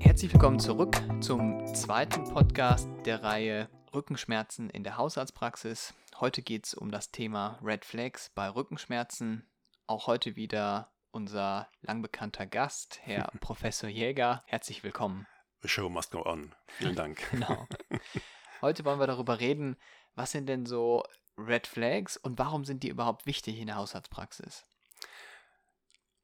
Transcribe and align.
Herzlich 0.00 0.32
willkommen 0.32 0.58
zurück 0.58 0.96
zum 1.20 1.64
zweiten 1.74 2.24
Podcast 2.24 2.88
der 3.04 3.22
Reihe 3.22 3.68
Rückenschmerzen 3.94 4.70
in 4.70 4.82
der 4.82 4.96
Hausarztpraxis. 4.96 5.94
Heute 6.18 6.42
geht 6.42 6.66
es 6.66 6.74
um 6.74 6.90
das 6.90 7.12
Thema 7.12 7.58
Red 7.62 7.84
Flags 7.84 8.30
bei 8.34 8.48
Rückenschmerzen. 8.48 9.46
Auch 9.86 10.06
heute 10.06 10.34
wieder 10.36 10.90
unser 11.12 11.68
lang 11.82 12.02
bekannter 12.02 12.46
Gast, 12.46 12.98
Herr 13.02 13.30
Professor 13.40 13.88
Jäger. 13.88 14.42
Herzlich 14.46 14.82
willkommen. 14.82 15.26
The 15.62 15.68
show 15.68 15.88
must 15.88 16.10
go 16.10 16.24
on. 16.24 16.54
Vielen 16.66 16.96
Dank. 16.96 17.20
genau. 17.30 17.68
Heute 18.62 18.84
wollen 18.84 18.98
wir 18.98 19.06
darüber 19.06 19.40
reden, 19.40 19.76
was 20.14 20.32
sind 20.32 20.46
denn 20.46 20.66
so 20.66 21.04
Red 21.36 21.66
Flags 21.66 22.16
und 22.16 22.38
warum 22.38 22.64
sind 22.64 22.82
die 22.82 22.88
überhaupt 22.88 23.26
wichtig 23.26 23.58
in 23.58 23.66
der 23.66 23.76
Hausarztpraxis? 23.76 24.64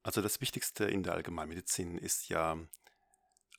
Also 0.02 0.22
das 0.22 0.40
Wichtigste 0.40 0.84
in 0.84 1.02
der 1.02 1.14
Allgemeinmedizin 1.14 1.98
ist 1.98 2.28
ja, 2.28 2.56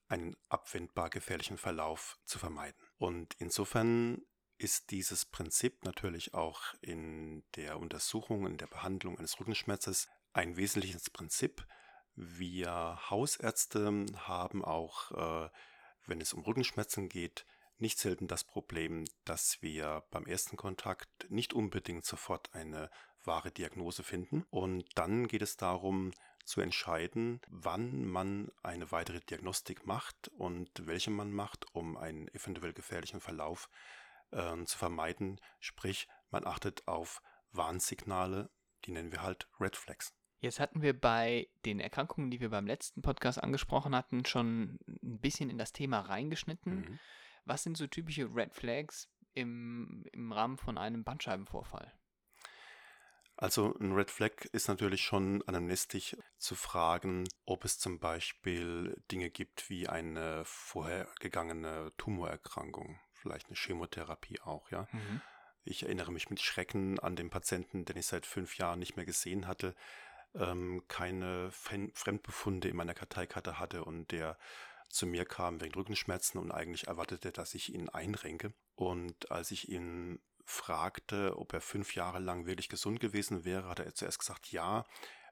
einen 0.07 0.35
abwendbar 0.49 1.09
gefährlichen 1.09 1.57
Verlauf 1.57 2.17
zu 2.25 2.39
vermeiden. 2.39 2.81
Und 2.97 3.35
insofern 3.39 4.21
ist 4.57 4.91
dieses 4.91 5.25
Prinzip 5.25 5.83
natürlich 5.83 6.33
auch 6.33 6.61
in 6.81 7.43
der 7.55 7.79
Untersuchung, 7.79 8.47
in 8.47 8.57
der 8.57 8.67
Behandlung 8.67 9.17
eines 9.17 9.39
Rückenschmerzes 9.39 10.07
ein 10.33 10.57
wesentliches 10.57 11.09
Prinzip. 11.09 11.65
Wir 12.15 12.99
Hausärzte 13.09 14.05
haben 14.15 14.65
auch, 14.65 15.11
äh, 15.11 15.49
wenn 16.05 16.21
es 16.21 16.33
um 16.33 16.41
Rückenschmerzen 16.41 17.09
geht, 17.09 17.45
nicht 17.77 17.99
selten 17.99 18.27
das 18.27 18.43
Problem, 18.43 19.05
dass 19.25 19.61
wir 19.61 20.03
beim 20.09 20.25
ersten 20.25 20.57
Kontakt 20.57 21.29
nicht 21.29 21.53
unbedingt 21.53 22.05
sofort 22.05 22.53
eine 22.55 22.89
wahre 23.23 23.51
Diagnose 23.51 24.03
finden. 24.03 24.45
Und 24.49 24.85
dann 24.95 25.27
geht 25.27 25.43
es 25.43 25.57
darum 25.57 26.11
zu 26.47 26.61
entscheiden, 26.61 27.41
wann 27.49 28.05
man 28.05 28.49
eine 28.63 28.91
weitere 28.91 29.19
Diagnostik 29.19 29.85
macht 29.85 30.29
und 30.29 30.69
welche 30.87 31.11
man 31.11 31.31
macht, 31.31 31.65
um 31.73 31.97
einen 31.97 32.29
eventuell 32.29 32.73
gefährlichen 32.73 33.19
Verlauf 33.19 33.69
äh, 34.31 34.63
zu 34.63 34.77
vermeiden. 34.77 35.41
Sprich, 35.59 36.07
man 36.31 36.47
achtet 36.47 36.87
auf 36.87 37.21
Warnsignale, 37.51 38.49
die 38.85 38.91
nennen 38.91 39.11
wir 39.11 39.23
halt 39.23 39.49
Red 39.59 39.75
Flags. 39.75 40.13
Jetzt 40.39 40.59
hatten 40.59 40.81
wir 40.81 40.97
bei 40.97 41.49
den 41.65 41.79
Erkrankungen, 41.79 42.31
die 42.31 42.39
wir 42.39 42.49
beim 42.49 42.67
letzten 42.67 43.01
Podcast 43.01 43.43
angesprochen 43.43 43.95
hatten, 43.95 44.23
schon 44.23 44.79
ein 44.87 45.19
bisschen 45.19 45.49
in 45.49 45.57
das 45.57 45.73
Thema 45.73 45.99
reingeschnitten. 45.99 46.75
Mhm. 46.75 46.99
Was 47.43 47.63
sind 47.63 47.75
so 47.75 47.87
typische 47.87 48.33
Red 48.33 48.53
Flags 48.53 49.09
im, 49.33 50.05
im 50.13 50.31
Rahmen 50.31 50.57
von 50.57 50.77
einem 50.77 51.03
Bandscheibenvorfall? 51.03 51.91
Also 53.37 53.75
ein 53.79 53.93
Red 53.93 54.09
Flag 54.09 54.45
ist 54.51 54.67
natürlich 54.67 55.01
schon 55.01 55.43
anamnestisch 55.47 56.17
zu 56.37 56.55
fragen, 56.55 57.27
ob 57.45 57.65
es 57.65 57.77
zum 57.77 57.99
Beispiel 57.99 58.99
Dinge 59.11 59.29
gibt 59.29 59.69
wie 59.69 59.87
eine 59.87 60.43
vorhergegangene 60.43 61.93
Tumorerkrankung, 61.97 62.99
vielleicht 63.13 63.47
eine 63.47 63.55
Chemotherapie 63.55 64.41
auch, 64.41 64.69
ja. 64.71 64.87
Mhm. 64.91 65.21
Ich 65.63 65.83
erinnere 65.83 66.11
mich 66.11 66.29
mit 66.29 66.41
Schrecken 66.41 66.97
an 66.99 67.15
den 67.15 67.29
Patienten, 67.29 67.85
den 67.85 67.97
ich 67.97 68.07
seit 68.07 68.25
fünf 68.25 68.57
Jahren 68.57 68.79
nicht 68.79 68.95
mehr 68.95 69.05
gesehen 69.05 69.47
hatte, 69.47 69.75
ähm, 70.33 70.83
keine 70.87 71.51
Fremdbefunde 71.51 72.69
in 72.69 72.75
meiner 72.75 72.93
Karteikarte 72.93 73.59
hatte 73.59 73.83
und 73.83 74.11
der 74.11 74.37
zu 74.89 75.05
mir 75.05 75.25
kam 75.25 75.61
wegen 75.61 75.75
Rückenschmerzen 75.75 76.39
und 76.39 76.51
eigentlich 76.51 76.87
erwartete, 76.87 77.31
dass 77.31 77.53
ich 77.53 77.73
ihn 77.73 77.89
einrenke. 77.89 78.53
Und 78.75 79.31
als 79.31 79.51
ich 79.51 79.69
ihn 79.69 80.19
fragte, 80.47 81.37
ob 81.37 81.53
er 81.53 81.61
fünf 81.61 81.95
Jahre 81.95 82.19
lang 82.19 82.45
wirklich 82.45 82.69
gesund 82.69 82.99
gewesen 82.99 83.43
wäre, 83.43 83.67
hat 83.67 83.79
er 83.79 83.93
zuerst 83.93 84.19
gesagt, 84.19 84.51
ja, 84.51 84.85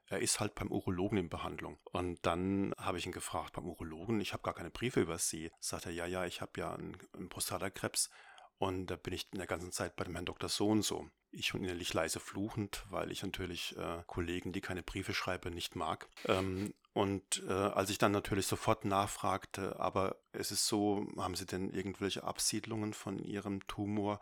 er 0.08 0.20
ist 0.20 0.38
halt 0.40 0.54
beim 0.54 0.70
Urologen 0.70 1.18
in 1.18 1.28
Behandlung. 1.28 1.78
Und 1.90 2.24
dann 2.24 2.72
habe 2.78 2.98
ich 2.98 3.06
ihn 3.06 3.12
gefragt, 3.12 3.54
beim 3.54 3.66
Urologen, 3.66 4.20
ich 4.20 4.32
habe 4.32 4.42
gar 4.42 4.54
keine 4.54 4.70
Briefe 4.70 5.00
über 5.00 5.18
Sie. 5.18 5.50
Sagt 5.58 5.86
er, 5.86 5.92
ja, 5.92 6.06
ja, 6.06 6.26
ich 6.26 6.40
habe 6.40 6.60
ja 6.60 6.74
einen, 6.74 6.96
einen 7.14 7.28
Prostatakrebs 7.28 8.10
und 8.58 8.86
da 8.86 8.96
bin 8.96 9.14
ich 9.14 9.26
in 9.32 9.38
der 9.38 9.46
ganzen 9.46 9.72
Zeit 9.72 9.96
bei 9.96 10.04
dem 10.04 10.14
Herrn 10.14 10.26
Dr. 10.26 10.48
So 10.48 10.68
und 10.68 10.82
so. 10.82 11.08
Ich 11.30 11.48
schon 11.48 11.64
innerlich 11.64 11.92
leise 11.92 12.20
fluchend, 12.20 12.84
weil 12.88 13.10
ich 13.10 13.22
natürlich 13.22 13.76
äh, 13.76 14.02
Kollegen, 14.06 14.52
die 14.52 14.60
keine 14.60 14.82
Briefe 14.82 15.12
schreiben, 15.12 15.52
nicht 15.52 15.76
mag. 15.76 16.08
Ähm, 16.26 16.72
und 16.92 17.42
äh, 17.46 17.52
als 17.52 17.90
ich 17.90 17.98
dann 17.98 18.12
natürlich 18.12 18.46
sofort 18.46 18.84
nachfragte, 18.84 19.78
aber 19.78 20.16
es 20.32 20.50
ist 20.50 20.66
so, 20.66 21.06
haben 21.18 21.34
Sie 21.34 21.44
denn 21.44 21.70
irgendwelche 21.70 22.24
Absiedlungen 22.24 22.94
von 22.94 23.18
Ihrem 23.18 23.66
Tumor? 23.66 24.20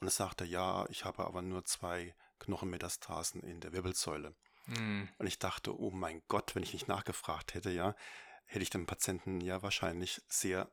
Und 0.00 0.08
er 0.08 0.10
sagte, 0.10 0.44
ja, 0.44 0.86
ich 0.88 1.04
habe 1.04 1.24
aber 1.24 1.42
nur 1.42 1.64
zwei 1.64 2.14
Knochenmetastasen 2.40 3.42
in 3.42 3.60
der 3.60 3.72
Wirbelsäule. 3.72 4.34
Mhm. 4.66 5.08
Und 5.18 5.26
ich 5.26 5.38
dachte, 5.38 5.78
oh 5.78 5.90
mein 5.90 6.22
Gott, 6.28 6.54
wenn 6.54 6.62
ich 6.62 6.72
nicht 6.72 6.88
nachgefragt 6.88 7.54
hätte, 7.54 7.70
ja, 7.70 7.94
hätte 8.46 8.62
ich 8.62 8.70
dem 8.70 8.86
Patienten 8.86 9.40
ja 9.40 9.62
wahrscheinlich 9.62 10.22
sehr 10.28 10.70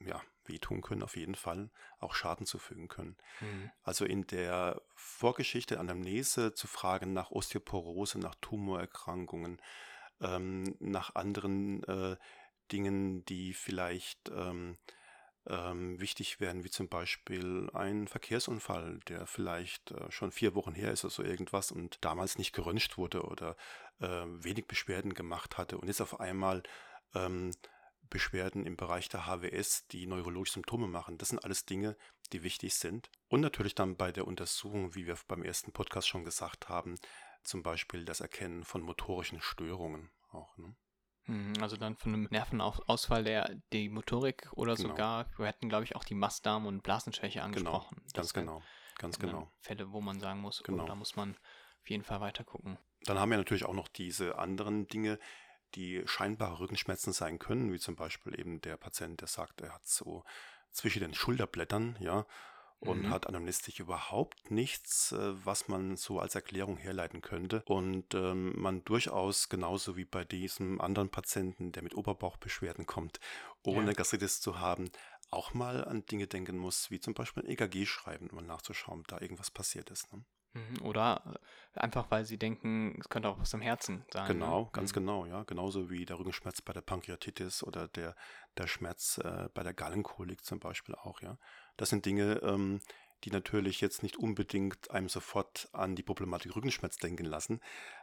ja, 0.00 0.20
wehtun 0.44 0.80
können, 0.80 1.02
auf 1.02 1.16
jeden 1.16 1.34
Fall, 1.34 1.70
auch 1.98 2.14
Schaden 2.14 2.46
zufügen 2.46 2.88
können. 2.88 3.16
Mhm. 3.40 3.70
Also 3.82 4.04
in 4.04 4.26
der 4.26 4.82
Vorgeschichte 4.94 5.78
Anamnese 5.78 6.54
zu 6.54 6.66
fragen 6.66 7.12
nach 7.12 7.30
Osteoporose, 7.30 8.18
nach 8.18 8.34
Tumorerkrankungen, 8.40 9.60
ähm, 10.20 10.76
nach 10.80 11.14
anderen 11.14 11.82
äh, 11.84 12.16
Dingen, 12.70 13.24
die 13.26 13.54
vielleicht 13.54 14.30
ähm, 14.30 14.78
ähm, 15.46 16.00
wichtig 16.00 16.40
wären, 16.40 16.64
wie 16.64 16.70
zum 16.70 16.88
Beispiel 16.88 17.68
ein 17.74 18.06
Verkehrsunfall, 18.06 19.00
der 19.08 19.26
vielleicht 19.26 19.90
äh, 19.90 20.10
schon 20.10 20.30
vier 20.30 20.54
Wochen 20.54 20.74
her 20.74 20.92
ist 20.92 21.04
oder 21.04 21.12
so 21.12 21.22
irgendwas 21.22 21.72
und 21.72 22.04
damals 22.04 22.38
nicht 22.38 22.52
geröntgt 22.52 22.96
wurde 22.96 23.22
oder 23.22 23.56
äh, 24.00 24.06
wenig 24.06 24.66
Beschwerden 24.66 25.14
gemacht 25.14 25.58
hatte 25.58 25.78
und 25.78 25.88
jetzt 25.88 26.00
auf 26.00 26.20
einmal 26.20 26.62
ähm, 27.14 27.50
Beschwerden 28.12 28.66
im 28.66 28.76
Bereich 28.76 29.08
der 29.08 29.26
HWS, 29.26 29.86
die 29.88 30.06
neurologische 30.06 30.54
Symptome 30.54 30.86
machen. 30.86 31.16
Das 31.16 31.30
sind 31.30 31.42
alles 31.42 31.64
Dinge, 31.64 31.96
die 32.32 32.42
wichtig 32.42 32.74
sind. 32.74 33.10
Und 33.28 33.40
natürlich 33.40 33.74
dann 33.74 33.96
bei 33.96 34.12
der 34.12 34.26
Untersuchung, 34.26 34.94
wie 34.94 35.06
wir 35.06 35.16
beim 35.28 35.42
ersten 35.42 35.72
Podcast 35.72 36.08
schon 36.08 36.24
gesagt 36.24 36.68
haben, 36.68 36.98
zum 37.42 37.62
Beispiel 37.62 38.04
das 38.04 38.20
Erkennen 38.20 38.64
von 38.64 38.82
motorischen 38.82 39.40
Störungen 39.40 40.10
auch. 40.30 40.56
Ne? 40.58 40.74
Hm, 41.26 41.52
also 41.60 41.76
dann 41.76 41.96
von 41.96 42.14
einem 42.14 42.28
Nervenausfall 42.30 43.24
der 43.24 43.54
die 43.72 43.88
Motorik 43.88 44.48
oder 44.52 44.74
genau. 44.74 44.88
sogar, 44.88 45.26
wir 45.36 45.46
hätten 45.46 45.68
glaube 45.68 45.84
ich 45.84 45.94
auch 45.94 46.04
die 46.04 46.14
Mastdarm- 46.14 46.66
und 46.66 46.82
Blasenschwäche 46.82 47.38
genau, 47.38 47.46
angesprochen. 47.46 47.96
Genau, 47.96 48.12
ganz 48.14 48.32
genau, 48.32 48.62
ganz 48.98 49.18
genau. 49.18 49.52
Fälle, 49.60 49.92
wo 49.92 50.00
man 50.00 50.18
sagen 50.18 50.40
muss, 50.40 50.60
oh, 50.60 50.64
genau. 50.64 50.84
oh, 50.84 50.86
da 50.86 50.94
muss 50.94 51.14
man 51.14 51.36
auf 51.80 51.90
jeden 51.90 52.04
Fall 52.04 52.20
weiter 52.20 52.44
gucken. 52.44 52.78
Dann 53.04 53.18
haben 53.18 53.30
wir 53.30 53.38
natürlich 53.38 53.64
auch 53.64 53.74
noch 53.74 53.88
diese 53.88 54.38
anderen 54.38 54.88
Dinge, 54.88 55.18
die 55.74 56.02
scheinbare 56.06 56.60
Rückenschmerzen 56.60 57.12
sein 57.12 57.38
können, 57.38 57.72
wie 57.72 57.78
zum 57.78 57.96
Beispiel 57.96 58.38
eben 58.38 58.60
der 58.60 58.76
Patient, 58.76 59.20
der 59.20 59.28
sagt, 59.28 59.60
er 59.60 59.74
hat 59.74 59.86
so 59.86 60.24
zwischen 60.70 61.00
den 61.00 61.14
Schulterblättern, 61.14 61.96
ja, 62.00 62.26
und 62.82 63.04
mhm. 63.04 63.10
hat 63.10 63.28
anamnestisch 63.28 63.78
überhaupt 63.80 64.50
nichts, 64.50 65.12
äh, 65.12 65.44
was 65.44 65.68
man 65.68 65.96
so 65.96 66.18
als 66.18 66.34
Erklärung 66.34 66.76
herleiten 66.76 67.22
könnte. 67.22 67.62
Und 67.66 68.14
ähm, 68.14 68.60
man 68.60 68.84
durchaus, 68.84 69.48
genauso 69.48 69.96
wie 69.96 70.04
bei 70.04 70.24
diesem 70.24 70.80
anderen 70.80 71.08
Patienten, 71.08 71.72
der 71.72 71.82
mit 71.82 71.94
Oberbauchbeschwerden 71.94 72.86
kommt, 72.86 73.20
ohne 73.62 73.88
ja. 73.88 73.92
Gastritis 73.92 74.40
zu 74.40 74.58
haben, 74.58 74.90
auch 75.30 75.54
mal 75.54 75.84
an 75.84 76.04
Dinge 76.06 76.26
denken 76.26 76.58
muss, 76.58 76.90
wie 76.90 77.00
zum 77.00 77.14
Beispiel 77.14 77.44
ein 77.44 77.50
EKG 77.50 77.86
schreiben, 77.86 78.28
um 78.30 78.44
nachzuschauen, 78.44 79.00
ob 79.00 79.08
da 79.08 79.20
irgendwas 79.20 79.50
passiert 79.50 79.90
ist. 79.90 80.12
Ne? 80.12 80.24
Mhm, 80.54 80.82
oder 80.82 81.22
äh, 81.74 81.80
einfach, 81.80 82.10
weil 82.10 82.24
sie 82.24 82.38
denken, 82.38 82.96
es 83.00 83.08
könnte 83.08 83.28
auch 83.28 83.38
was 83.38 83.54
im 83.54 83.62
Herzen 83.62 84.04
sein. 84.12 84.24
Ne? 84.24 84.34
Genau, 84.34 84.64
ne? 84.64 84.68
ganz 84.72 84.90
mhm. 84.90 84.94
genau, 84.94 85.26
ja. 85.26 85.42
Genauso 85.44 85.90
wie 85.90 86.04
der 86.04 86.18
Rückenschmerz 86.18 86.60
bei 86.60 86.72
der 86.72 86.82
Pankreatitis 86.82 87.62
oder 87.62 87.88
der, 87.88 88.14
der 88.58 88.66
Schmerz 88.66 89.18
äh, 89.18 89.48
bei 89.54 89.62
der 89.62 89.74
Gallenkolik 89.74 90.44
zum 90.44 90.60
Beispiel 90.60 90.94
auch, 90.94 91.22
ja. 91.22 91.38
Das 91.76 91.88
sind 91.88 92.04
Dinge, 92.04 92.40
ähm, 92.42 92.80
die 93.24 93.30
natürlich 93.30 93.80
jetzt 93.80 94.02
nicht 94.02 94.16
unbedingt 94.16 94.90
einem 94.90 95.08
sofort 95.08 95.68
an 95.72 95.96
die 95.96 96.02
Problematik 96.02 96.54
Rückenschmerz 96.54 96.96
denken 96.96 97.24
lassen, 97.24 97.60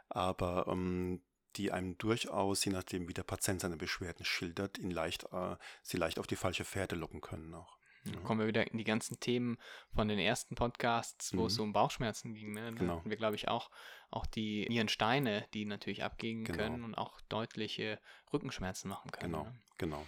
aber 0.08 0.66
ähm, 0.68 1.22
die 1.56 1.72
einem 1.72 1.98
durchaus, 1.98 2.64
je 2.64 2.72
nachdem 2.72 3.08
wie 3.08 3.14
der 3.14 3.22
Patient 3.22 3.60
seine 3.60 3.76
Beschwerden 3.76 4.24
schildert, 4.24 4.78
ihn 4.78 4.90
leicht, 4.90 5.24
äh, 5.32 5.56
sie 5.82 5.96
leicht 5.96 6.18
auf 6.18 6.26
die 6.26 6.36
falsche 6.36 6.64
Fährte 6.64 6.96
locken 6.96 7.20
können 7.20 7.54
auch. 7.54 7.79
Mhm. 8.04 8.24
Kommen 8.24 8.40
wir 8.40 8.46
wieder 8.46 8.70
in 8.70 8.78
die 8.78 8.84
ganzen 8.84 9.20
Themen 9.20 9.58
von 9.94 10.08
den 10.08 10.18
ersten 10.18 10.54
Podcasts, 10.54 11.34
wo 11.36 11.40
mhm. 11.40 11.46
es 11.46 11.54
so 11.54 11.62
um 11.62 11.72
Bauchschmerzen 11.72 12.34
ging. 12.34 12.52
Ne? 12.52 12.72
Da 12.72 12.78
genau. 12.78 12.96
hatten 12.98 13.10
wir, 13.10 13.16
glaube 13.16 13.36
ich, 13.36 13.48
auch, 13.48 13.70
auch 14.10 14.26
die 14.26 14.66
Nierensteine, 14.68 15.46
die 15.52 15.64
natürlich 15.64 16.02
abgehen 16.02 16.44
genau. 16.44 16.58
können 16.58 16.84
und 16.84 16.94
auch 16.94 17.20
deutliche 17.22 18.00
Rückenschmerzen 18.32 18.88
machen 18.88 19.10
können. 19.10 19.32
Genau, 19.32 19.44
ne? 19.44 19.60
genau. 19.78 20.06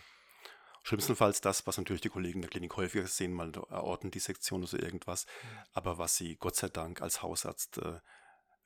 Schlimmstenfalls 0.85 1.41
das, 1.41 1.67
was 1.67 1.79
natürlich 1.79 2.01
die 2.01 2.09
Kollegen 2.09 2.41
der 2.41 2.51
Klinik 2.51 2.77
häufiger 2.77 3.07
sehen, 3.07 3.33
mal 3.33 3.53
eine 3.53 3.71
Aortendissektion 3.71 4.61
oder 4.61 4.69
so 4.69 4.79
irgendwas, 4.79 5.27
mhm. 5.27 5.59
aber 5.75 5.99
was 5.99 6.17
sie 6.17 6.37
Gott 6.37 6.57
sei 6.57 6.69
Dank 6.69 7.03
als 7.03 7.23
Hausarzt, 7.23 7.79
äh, 7.79 8.01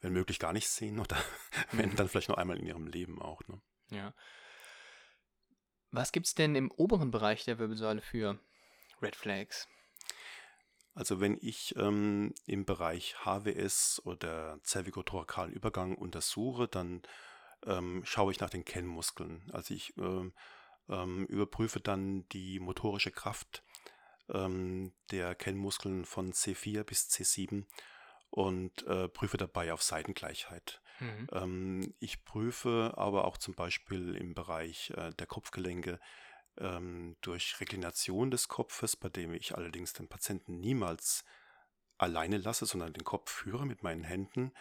wenn 0.01 0.13
möglich, 0.13 0.39
gar 0.39 0.53
nicht 0.53 0.69
sehen 0.69 0.99
oder 0.99 1.17
wenn 1.73 1.95
dann 1.97 2.09
vielleicht 2.09 2.29
noch 2.29 2.39
einmal 2.39 2.59
in 2.59 2.67
ihrem 2.67 2.87
Leben 2.87 3.21
auch. 3.21 3.43
Ne? 3.49 3.61
Ja. 3.91 4.15
Was 5.91 6.13
gibt 6.13 6.27
es 6.27 6.35
denn 6.35 6.55
im 6.55 6.71
oberen 6.71 7.11
Bereich 7.11 7.45
der 7.45 7.59
Wirbelsäule 7.59 8.01
für 8.01 8.39
Red 9.03 9.17
Flags? 9.17 9.69
Also 10.95 11.21
wenn 11.21 11.37
ich 11.43 11.75
ähm, 11.77 12.33
im 12.47 12.65
Bereich 12.65 13.17
HWS 13.25 14.01
oder 14.05 14.59
cervicothoracalen 14.65 15.53
Übergang 15.53 15.95
untersuche, 15.95 16.69
dann 16.69 17.03
ähm, 17.67 18.03
schaue 18.05 18.33
ich 18.33 18.41
nach 18.41 18.51
den 18.51 18.65
Kennmuskeln. 18.65 19.49
Also 19.53 19.75
ich 19.75 19.97
ähm, 19.99 20.33
ähm, 20.89 21.27
überprüfe 21.27 21.81
dann 21.81 22.27
die 22.31 22.61
motorische 22.61 23.11
Kraft 23.11 23.63
ähm, 24.31 24.93
der 25.11 25.35
Kennmuskeln 25.35 26.05
von 26.05 26.33
C4 26.33 26.85
bis 26.85 27.09
C7 27.09 27.67
und 28.31 28.87
äh, 28.87 29.09
prüfe 29.09 29.37
dabei 29.37 29.73
auf 29.73 29.83
Seitengleichheit. 29.83 30.81
Mhm. 31.01 31.27
Ähm, 31.33 31.95
ich 32.01 32.25
prüfe 32.25 32.95
aber 32.97 33.27
auch 33.27 33.37
zum 33.37 33.55
Beispiel 33.55 34.17
im 34.17 34.35
Bereich 34.35 34.91
äh, 34.97 35.11
der 35.11 35.27
Kopfgelenke 35.27 36.01
ähm, 36.59 37.17
durch 37.21 37.61
Reklination 37.61 38.31
des 38.31 38.49
Kopfes, 38.49 38.97
bei 38.97 39.09
dem 39.09 39.33
ich 39.35 39.55
allerdings 39.55 39.93
den 39.93 40.09
Patienten 40.09 40.59
niemals 40.61 41.25
alleine 41.99 42.39
lasse, 42.39 42.67
sondern 42.67 42.93
den 42.93 43.05
Kopf 43.05 43.31
führe 43.31 43.67
mit 43.67 43.83
meinen 43.83 44.05
Händen, 44.05 44.53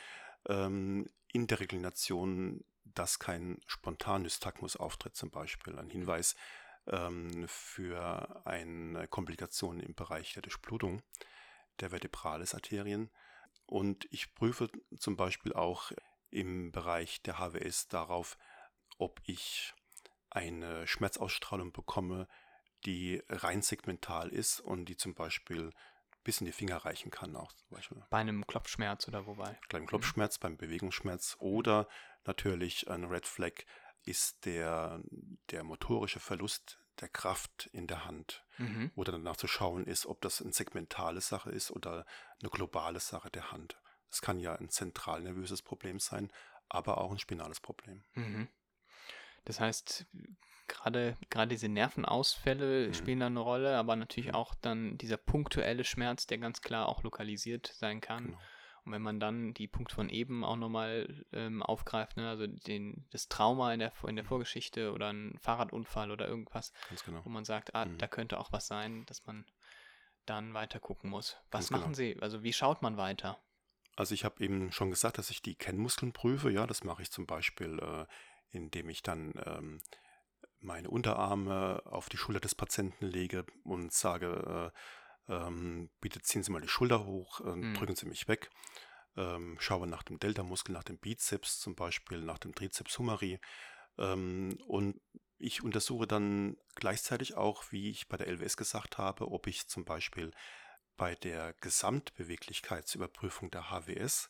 ähm, 0.48 1.10
in 1.34 1.48
der 1.48 1.60
Reklination, 1.60 2.64
dass 2.84 3.20
kein 3.20 3.60
Spontanystagmus 3.66 4.78
auftritt 4.78 5.16
zum 5.16 5.32
Beispiel. 5.32 5.78
Ein 5.78 5.90
Hinweis 5.90 6.36
ähm, 6.88 7.48
für 7.48 8.46
eine 8.46 9.08
Komplikation 9.08 9.80
im 9.80 9.96
Bereich 9.96 10.34
der 10.34 10.44
Durchblutung 10.44 11.02
der 11.80 11.90
Vertebrales-Arterien. 11.90 13.10
Und 13.66 14.08
ich 14.12 14.34
prüfe 14.36 14.70
zum 14.98 15.18
Beispiel 15.18 15.54
auch 15.54 15.92
im 16.30 16.72
Bereich 16.72 17.22
der 17.24 17.40
HWS 17.40 17.88
darauf, 17.88 18.38
ob 18.98 19.20
ich 19.26 19.74
eine 20.36 20.86
Schmerzausstrahlung 20.86 21.72
bekomme, 21.72 22.28
die 22.86 23.24
rein 23.30 23.62
segmental 23.62 24.30
ist 24.30 24.60
und 24.60 24.86
die 24.86 24.98
zum 24.98 25.16
Beispiel 25.16 25.72
bis 26.24 26.42
in 26.42 26.46
die 26.46 26.52
Finger 26.52 26.78
reichen 26.78 27.12
kann 27.12 27.36
auch 27.36 27.54
zum 27.54 27.70
Beispiel. 27.70 28.04
Bei 28.10 28.18
einem 28.18 28.46
Klopfschmerz 28.46 29.08
oder 29.08 29.26
wobei? 29.28 29.58
Beim 29.70 29.84
mhm. 29.84 29.88
Klopfschmerz, 29.88 30.38
mhm. 30.38 30.42
beim 30.42 30.58
Bewegungsschmerz 30.58 31.38
oder 31.40 31.88
natürlich 32.26 32.90
ein 32.90 33.06
Red 33.06 33.28
Flag 33.28 33.54
ist 34.04 34.46
der, 34.46 35.02
der 35.52 35.64
motorische 35.64 36.20
Verlust 36.20 36.80
der 37.00 37.10
Kraft 37.10 37.70
in 37.74 37.88
der 37.88 38.06
Hand. 38.06 38.44
Mhm. 38.58 38.92
Oder 38.96 39.14
danach 39.14 39.38
zu 39.38 39.48
schauen 39.48 39.86
ist, 39.86 40.06
ob 40.06 40.22
das 40.22 40.42
eine 40.42 40.54
segmentale 40.54 41.22
Sache 41.22 41.52
ist 41.52 41.72
oder 41.72 42.06
eine 42.42 42.50
globale 42.50 43.00
Sache 43.00 43.30
der 43.30 43.52
Hand. 43.52 43.80
Es 44.12 44.22
kann 44.22 44.40
ja 44.40 44.56
ein 44.56 44.70
zentral 44.70 45.22
nervöses 45.22 45.62
Problem 45.62 46.00
sein, 46.00 46.32
aber 46.70 47.00
auch 47.00 47.12
ein 47.12 47.20
spinales 47.20 47.60
Problem. 47.60 48.04
Mhm. 48.14 48.48
Das 49.46 49.60
heißt, 49.60 50.06
gerade 50.68 51.18
gerade 51.30 51.50
diese 51.50 51.70
Nervenausfälle 51.70 52.88
mhm. 52.88 52.94
spielen 52.94 53.20
da 53.20 53.28
eine 53.28 53.40
Rolle, 53.40 53.78
aber 53.78 53.96
natürlich 53.96 54.30
mhm. 54.30 54.36
auch 54.36 54.56
dann 54.56 54.98
dieser 54.98 55.18
punktuelle 55.18 55.84
Schmerz, 55.84 56.28
der 56.28 56.38
ganz 56.40 56.62
klar 56.62 56.90
auch 56.90 57.04
lokalisiert 57.04 57.68
sein 57.68 58.02
kann. 58.02 58.26
Genau. 58.26 58.40
Und 58.86 58.92
wenn 58.92 59.02
man 59.02 59.20
dann 59.20 59.56
die 59.56 59.68
Punkte 59.68 59.96
von 59.96 60.10
eben 60.10 60.44
auch 60.44 60.58
nochmal 60.58 61.26
ähm, 61.34 61.64
aufgreift, 61.64 62.18
ne, 62.18 62.30
also 62.30 62.46
den, 62.46 63.08
das 63.10 63.28
Trauma 63.28 63.74
in 63.74 63.80
der, 63.80 63.92
in 64.08 64.16
der 64.16 64.24
mhm. 64.24 64.30
Vorgeschichte 64.30 64.94
oder 64.94 65.12
ein 65.12 65.40
Fahrradunfall 65.40 66.12
oder 66.12 66.28
irgendwas, 66.28 66.72
genau. 67.04 67.26
wo 67.26 67.30
man 67.30 67.46
sagt, 67.46 67.74
ah, 67.74 67.86
mhm. 67.86 67.98
da 67.98 68.08
könnte 68.08 68.40
auch 68.40 68.52
was 68.52 68.68
sein, 68.68 69.04
dass 69.08 69.26
man 69.26 69.46
dann 70.28 70.54
weiter 70.54 70.80
gucken 70.80 71.10
muss. 71.10 71.38
Was 71.50 71.70
Ganz 71.70 71.72
machen 71.72 71.94
genau. 71.94 71.96
Sie? 71.96 72.18
Also 72.22 72.44
wie 72.44 72.54
schaut 72.54 72.84
man 72.84 72.96
weiter? 72.96 73.40
Also 73.96 74.14
ich 74.14 74.24
habe 74.24 74.44
eben 74.44 74.72
schon 74.72 74.92
gesagt, 74.92 75.18
dass 75.18 75.30
ich 75.32 75.42
die 75.42 75.56
Kennmuskeln 75.56 76.14
prüfe. 76.14 76.52
Ja, 76.52 76.68
das 76.68 76.84
mache 76.84 77.02
ich 77.02 77.12
zum 77.12 77.26
Beispiel, 77.26 77.80
äh, 77.80 78.06
indem 78.52 78.90
ich 78.90 79.04
dann 79.04 79.34
ähm, 79.46 79.82
meine 80.60 80.90
Unterarme 80.90 81.82
auf 81.86 82.10
die 82.10 82.18
Schulter 82.18 82.40
des 82.40 82.56
Patienten 82.56 83.06
lege 83.06 83.46
und 83.64 83.94
sage, 83.94 84.72
äh, 85.28 85.34
ähm, 85.34 85.90
bitte 86.02 86.22
ziehen 86.22 86.44
Sie 86.44 86.52
mal 86.52 86.62
die 86.62 86.68
Schulter 86.68 87.06
hoch, 87.06 87.42
äh, 87.42 87.56
mhm. 87.56 87.74
drücken 87.74 87.96
Sie 87.96 88.08
mich 88.08 88.28
weg. 88.28 88.50
Ähm, 89.18 89.58
schaue 89.60 89.88
nach 89.88 90.04
dem 90.04 90.20
Delta-Muskel, 90.20 90.74
nach 90.74 90.84
dem 90.84 90.98
Bizeps 90.98 91.60
zum 91.60 91.76
Beispiel, 91.76 92.22
nach 92.22 92.38
dem 92.38 92.54
Trizeps 92.54 92.98
humeri. 93.00 93.40
Ähm, 93.98 94.58
und 94.68 95.00
ich 95.38 95.64
untersuche 95.64 96.08
dann 96.08 96.58
gleichzeitig 96.76 97.36
auch, 97.36 97.72
wie 97.72 97.90
ich 97.90 98.08
bei 98.08 98.18
der 98.18 98.28
LWS 98.28 98.58
gesagt 98.58 98.98
habe, 98.98 99.32
ob 99.32 99.48
ich 99.48 99.68
zum 99.68 99.86
Beispiel 99.86 100.32
bei 100.98 101.16
der 101.16 101.54
Gesamtbeweglichkeitsüberprüfung 101.54 103.52
der 103.52 103.70
HWS 103.70 104.30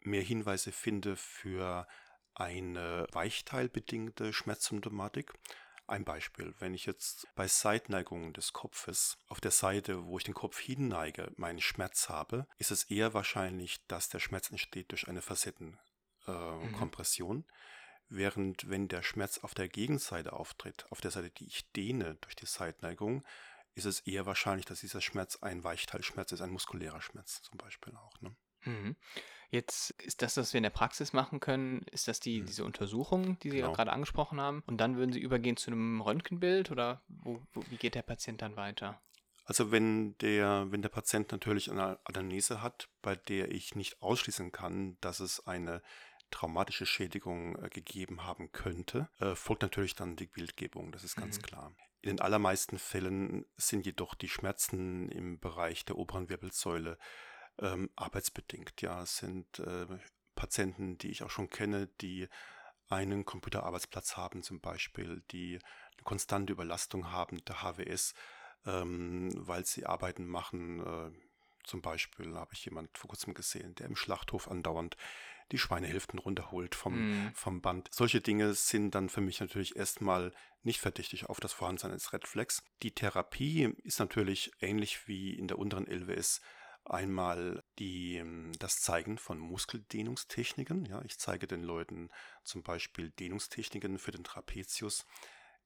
mehr 0.00 0.22
Hinweise 0.22 0.72
finde 0.72 1.16
für 1.16 1.86
eine 2.34 3.06
weichteilbedingte 3.12 4.32
Schmerzsymptomatik. 4.32 5.34
Ein 5.86 6.04
Beispiel, 6.04 6.54
wenn 6.60 6.72
ich 6.72 6.86
jetzt 6.86 7.26
bei 7.34 7.46
Seitneigungen 7.46 8.32
des 8.32 8.54
Kopfes 8.54 9.18
auf 9.28 9.40
der 9.40 9.50
Seite, 9.50 10.06
wo 10.06 10.16
ich 10.16 10.24
den 10.24 10.34
Kopf 10.34 10.58
hinneige, 10.58 11.30
meinen 11.36 11.60
Schmerz 11.60 12.08
habe, 12.08 12.46
ist 12.58 12.70
es 12.70 12.84
eher 12.84 13.12
wahrscheinlich, 13.12 13.84
dass 13.86 14.08
der 14.08 14.20
Schmerz 14.20 14.50
entsteht 14.50 14.92
durch 14.92 15.08
eine 15.08 15.20
Facettenkompression. 15.20 17.36
Äh, 17.36 17.40
mhm. 17.40 17.44
Während 18.08 18.70
wenn 18.70 18.88
der 18.88 19.02
Schmerz 19.02 19.38
auf 19.38 19.54
der 19.54 19.68
Gegenseite 19.68 20.32
auftritt, 20.32 20.86
auf 20.90 21.00
der 21.00 21.10
Seite, 21.10 21.30
die 21.30 21.46
ich 21.46 21.70
dehne 21.72 22.16
durch 22.20 22.36
die 22.36 22.46
Seitneigung, 22.46 23.24
ist 23.74 23.86
es 23.86 24.00
eher 24.00 24.24
wahrscheinlich, 24.24 24.66
dass 24.66 24.80
dieser 24.80 25.00
Schmerz 25.00 25.36
ein 25.42 25.64
Weichteilschmerz 25.64 26.32
ist, 26.32 26.40
ein 26.40 26.50
muskulärer 26.50 27.00
Schmerz 27.00 27.42
zum 27.42 27.58
Beispiel 27.58 27.94
auch. 27.96 28.20
Ne? 28.20 28.34
Mhm. 28.64 28.96
Jetzt 29.50 29.90
ist 30.02 30.20
das, 30.22 30.36
was 30.36 30.52
wir 30.52 30.58
in 30.58 30.64
der 30.64 30.70
Praxis 30.70 31.12
machen 31.12 31.38
können, 31.38 31.82
ist 31.92 32.08
das 32.08 32.18
die, 32.18 32.40
mhm. 32.40 32.46
diese 32.46 32.64
Untersuchung, 32.64 33.38
die 33.38 33.50
Sie 33.50 33.58
genau. 33.58 33.72
gerade 33.72 33.92
angesprochen 33.92 34.40
haben. 34.40 34.62
Und 34.66 34.78
dann 34.78 34.96
würden 34.96 35.12
Sie 35.12 35.20
übergehen 35.20 35.56
zu 35.56 35.70
einem 35.70 36.00
Röntgenbild 36.00 36.70
oder 36.70 37.02
wo, 37.08 37.40
wo, 37.52 37.62
wie 37.70 37.76
geht 37.76 37.94
der 37.94 38.02
Patient 38.02 38.42
dann 38.42 38.56
weiter? 38.56 39.00
Also 39.44 39.70
wenn 39.70 40.16
der, 40.18 40.66
wenn 40.70 40.82
der 40.82 40.88
Patient 40.88 41.30
natürlich 41.30 41.70
eine 41.70 41.98
Anamnese 42.04 42.62
hat, 42.62 42.88
bei 43.02 43.14
der 43.14 43.50
ich 43.52 43.74
nicht 43.76 44.02
ausschließen 44.02 44.52
kann, 44.52 44.96
dass 45.00 45.20
es 45.20 45.46
eine 45.46 45.82
traumatische 46.30 46.86
Schädigung 46.86 47.56
äh, 47.62 47.68
gegeben 47.68 48.24
haben 48.24 48.50
könnte, 48.50 49.08
äh, 49.20 49.34
folgt 49.34 49.62
natürlich 49.62 49.94
dann 49.94 50.16
die 50.16 50.26
Bildgebung, 50.26 50.90
das 50.90 51.04
ist 51.04 51.16
ganz 51.16 51.38
mhm. 51.38 51.42
klar. 51.42 51.76
In 52.00 52.08
den 52.08 52.20
allermeisten 52.20 52.78
Fällen 52.78 53.46
sind 53.56 53.86
jedoch 53.86 54.14
die 54.14 54.28
Schmerzen 54.28 55.08
im 55.10 55.38
Bereich 55.38 55.84
der 55.84 55.96
oberen 55.96 56.28
Wirbelsäule 56.28 56.98
ähm, 57.60 57.90
arbeitsbedingt. 57.96 58.80
Ja, 58.82 59.02
es 59.02 59.18
sind 59.18 59.58
äh, 59.58 59.86
Patienten, 60.34 60.98
die 60.98 61.10
ich 61.10 61.22
auch 61.22 61.30
schon 61.30 61.50
kenne, 61.50 61.88
die 62.00 62.28
einen 62.88 63.24
Computerarbeitsplatz 63.24 64.16
haben 64.16 64.42
zum 64.42 64.60
Beispiel, 64.60 65.22
die 65.30 65.58
eine 65.94 66.02
konstante 66.04 66.52
Überlastung 66.52 67.10
haben 67.10 67.44
der 67.44 67.62
HWS, 67.62 68.14
ähm, 68.66 69.30
weil 69.34 69.64
sie 69.64 69.86
Arbeiten 69.86 70.26
machen. 70.26 70.80
Äh, 70.80 71.10
zum 71.64 71.80
Beispiel 71.80 72.34
habe 72.34 72.52
ich 72.52 72.64
jemand 72.64 72.96
vor 72.98 73.08
kurzem 73.08 73.32
gesehen, 73.32 73.74
der 73.76 73.86
im 73.86 73.96
Schlachthof 73.96 74.50
andauernd 74.50 74.96
die 75.52 75.58
Schweinehälften 75.58 76.18
runterholt 76.18 76.74
vom, 76.74 76.94
mm. 76.94 77.32
vom 77.34 77.60
Band. 77.60 77.88
Solche 77.92 78.20
Dinge 78.20 78.54
sind 78.54 78.94
dann 78.94 79.08
für 79.08 79.20
mich 79.20 79.40
natürlich 79.40 79.76
erstmal 79.76 80.32
nicht 80.62 80.80
verdächtig 80.80 81.26
auf 81.26 81.40
das 81.40 81.52
Vorhandensein 81.52 81.90
eines 81.90 82.12
Red 82.12 82.26
Flags. 82.26 82.62
Die 82.82 82.94
Therapie 82.94 83.74
ist 83.82 83.98
natürlich 83.98 84.52
ähnlich 84.60 85.06
wie 85.06 85.34
in 85.34 85.48
der 85.48 85.58
unteren 85.58 85.86
LWS 85.86 86.40
Einmal 86.84 87.64
die, 87.78 88.16
ähm, 88.16 88.52
das 88.58 88.80
Zeigen 88.80 89.18
von 89.18 89.38
Muskeldehnungstechniken. 89.38 90.84
Ja, 90.84 91.02
ich 91.02 91.18
zeige 91.18 91.46
den 91.46 91.62
Leuten 91.62 92.10
zum 92.42 92.62
Beispiel 92.62 93.10
Dehnungstechniken 93.10 93.98
für 93.98 94.10
den 94.10 94.24
Trapezius. 94.24 95.06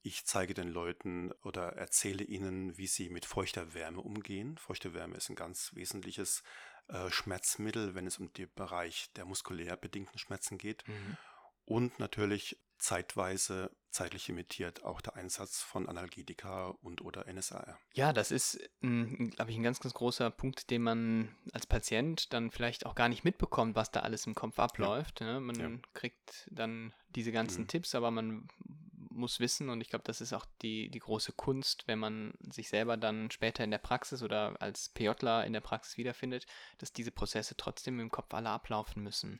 Ich 0.03 0.25
zeige 0.27 0.55
den 0.55 0.69
Leuten 0.69 1.33
oder 1.43 1.73
erzähle 1.73 2.23
ihnen, 2.23 2.79
wie 2.79 2.87
sie 2.87 3.11
mit 3.11 3.27
feuchter 3.27 3.75
Wärme 3.75 4.01
umgehen. 4.01 4.57
Feuchte 4.59 4.95
Wärme 4.95 5.17
ist 5.17 5.29
ein 5.29 5.35
ganz 5.35 5.75
wesentliches 5.75 6.45
äh, 6.87 7.11
Schmerzmittel, 7.11 7.97
wenn 7.97 8.07
es 8.07 8.19
um 8.19 8.33
den 8.33 8.53
Bereich 8.55 9.11
der 9.17 9.25
muskulär 9.25 9.77
bedingten 9.77 10.19
Schmerzen 10.19 10.57
geht. 10.57 10.87
Mhm. 10.87 11.17
Und 11.65 11.99
natürlich 11.99 12.61
zeitweise 12.79 13.71
zeitlich 13.91 14.29
limitiert 14.29 14.85
auch 14.85 15.01
der 15.01 15.17
Einsatz 15.17 15.63
von 15.63 15.89
Analgetika 15.89 16.69
und 16.83 17.01
oder 17.03 17.27
NSAR. 17.33 17.79
Ja, 17.95 18.13
das 18.13 18.31
ist, 18.31 18.59
glaube 18.81 19.51
ich, 19.51 19.57
ein 19.57 19.63
ganz, 19.63 19.81
ganz 19.81 19.95
großer 19.95 20.31
Punkt, 20.31 20.71
den 20.71 20.83
man 20.83 21.35
als 21.53 21.67
Patient 21.67 22.33
dann 22.33 22.51
vielleicht 22.51 22.87
auch 22.87 22.95
gar 22.95 23.09
nicht 23.09 23.25
mitbekommt, 23.25 23.77
was 23.77 23.91
da 23.91 24.01
alles 24.01 24.27
im 24.27 24.35
Kopf 24.35 24.59
abläuft. 24.59 25.21
Ja. 25.21 25.35
Ne? 25.35 25.41
Man 25.41 25.59
ja. 25.59 25.71
kriegt 25.95 26.49
dann 26.51 26.93
diese 27.15 27.33
ganzen 27.33 27.63
mhm. 27.63 27.69
Tipps, 27.69 27.95
aber 27.95 28.11
man 28.11 28.47
muss 29.11 29.41
wissen, 29.41 29.69
und 29.69 29.81
ich 29.81 29.91
glaube, 29.91 30.05
das 30.05 30.21
ist 30.21 30.33
auch 30.33 30.47
die, 30.63 30.91
die 30.91 31.01
große 31.01 31.33
Kunst, 31.33 31.89
wenn 31.89 31.99
man 31.99 32.35
sich 32.53 32.69
selber 32.69 32.97
dann 32.97 33.31
später 33.31 33.65
in 33.65 33.71
der 33.71 33.79
Praxis 33.79 34.23
oder 34.23 34.61
als 34.63 34.91
PJler 34.91 35.45
in 35.45 35.53
der 35.53 35.61
Praxis 35.61 35.97
wiederfindet, 35.97 36.47
dass 36.79 36.93
diese 36.93 37.11
Prozesse 37.11 37.57
trotzdem 37.57 37.99
im 37.99 38.11
Kopf 38.11 38.33
alle 38.33 38.51
ablaufen 38.51 39.03
müssen. 39.03 39.39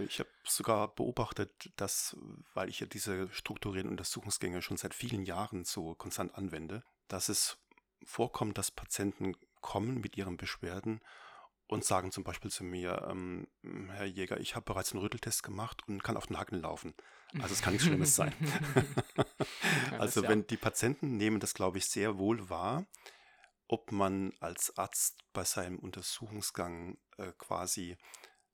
Ich 0.00 0.20
habe 0.20 0.28
sogar 0.44 0.94
beobachtet, 0.94 1.72
dass, 1.76 2.16
weil 2.54 2.68
ich 2.68 2.80
ja 2.80 2.86
diese 2.86 3.28
strukturierten 3.32 3.90
Untersuchungsgänge 3.90 4.62
schon 4.62 4.76
seit 4.76 4.94
vielen 4.94 5.24
Jahren 5.24 5.64
so 5.64 5.94
konstant 5.94 6.34
anwende, 6.34 6.84
dass 7.08 7.28
es 7.28 7.58
vorkommt, 8.04 8.58
dass 8.58 8.70
Patienten 8.70 9.34
kommen 9.60 10.00
mit 10.00 10.16
ihren 10.16 10.36
Beschwerden 10.36 11.00
und 11.66 11.84
sagen 11.84 12.12
zum 12.12 12.24
Beispiel 12.24 12.50
zu 12.50 12.64
mir, 12.64 13.06
ähm, 13.10 13.46
Herr 13.90 14.06
Jäger, 14.06 14.40
ich 14.40 14.56
habe 14.56 14.64
bereits 14.64 14.92
einen 14.92 15.02
Rütteltest 15.02 15.42
gemacht 15.42 15.82
und 15.86 16.02
kann 16.02 16.16
auf 16.16 16.26
den 16.26 16.38
Haken 16.38 16.60
laufen. 16.60 16.94
Also 17.40 17.52
es 17.52 17.60
kann 17.60 17.74
nichts 17.74 17.86
Schlimmes 17.86 18.16
sein. 18.16 18.34
also 19.98 20.22
wenn 20.22 20.46
die 20.46 20.56
Patienten 20.56 21.16
nehmen 21.16 21.40
das, 21.40 21.54
glaube 21.54 21.78
ich, 21.78 21.86
sehr 21.86 22.18
wohl 22.18 22.48
wahr, 22.48 22.86
ob 23.68 23.92
man 23.92 24.32
als 24.40 24.76
Arzt 24.78 25.18
bei 25.34 25.44
seinem 25.44 25.78
Untersuchungsgang 25.78 26.96
äh, 27.18 27.32
quasi 27.36 27.98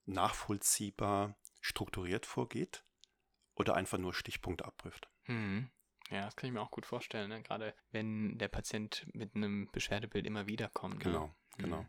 nachvollziehbar 0.07 1.37
strukturiert 1.61 2.27
vorgeht 2.27 2.85
oder 3.55 3.75
einfach 3.75 3.99
nur 3.99 4.15
Stichpunkte 4.15 4.65
abprüft. 4.65 5.09
Hm. 5.25 5.71
Ja, 6.11 6.23
das 6.27 6.37
kann 6.37 6.49
ich 6.49 6.55
mir 6.55 6.61
auch 6.61 6.71
gut 6.71 6.85
vorstellen, 6.85 7.31
ne? 7.31 7.43
gerade 7.43 7.75
wenn 7.91 8.37
der 8.37 8.49
Patient 8.49 9.07
mit 9.15 9.35
einem 9.35 9.71
Beschwerdebild 9.73 10.27
immer 10.27 10.47
wieder 10.47 10.69
kommt. 10.69 11.01
Genau, 11.01 11.29
ne? 11.29 11.35
genau. 11.57 11.83
Mhm. 11.83 11.89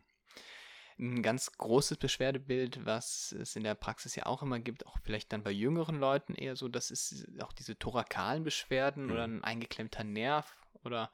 Ein 0.98 1.22
ganz 1.22 1.52
großes 1.52 1.98
Beschwerdebild, 1.98 2.86
was 2.86 3.32
es 3.32 3.54
in 3.54 3.64
der 3.64 3.74
Praxis 3.74 4.16
ja 4.16 4.24
auch 4.24 4.42
immer 4.42 4.58
gibt, 4.60 4.86
auch 4.86 4.96
vielleicht 5.02 5.30
dann 5.30 5.42
bei 5.42 5.50
jüngeren 5.50 6.00
Leuten 6.00 6.34
eher 6.34 6.56
so, 6.56 6.68
das 6.68 6.90
ist 6.90 7.28
auch 7.42 7.52
diese 7.52 7.78
thorakalen 7.78 8.44
Beschwerden 8.44 9.04
Mhm. 9.06 9.12
oder 9.12 9.24
ein 9.24 9.44
eingeklemmter 9.44 10.04
Nerv 10.04 10.56
oder 10.84 11.12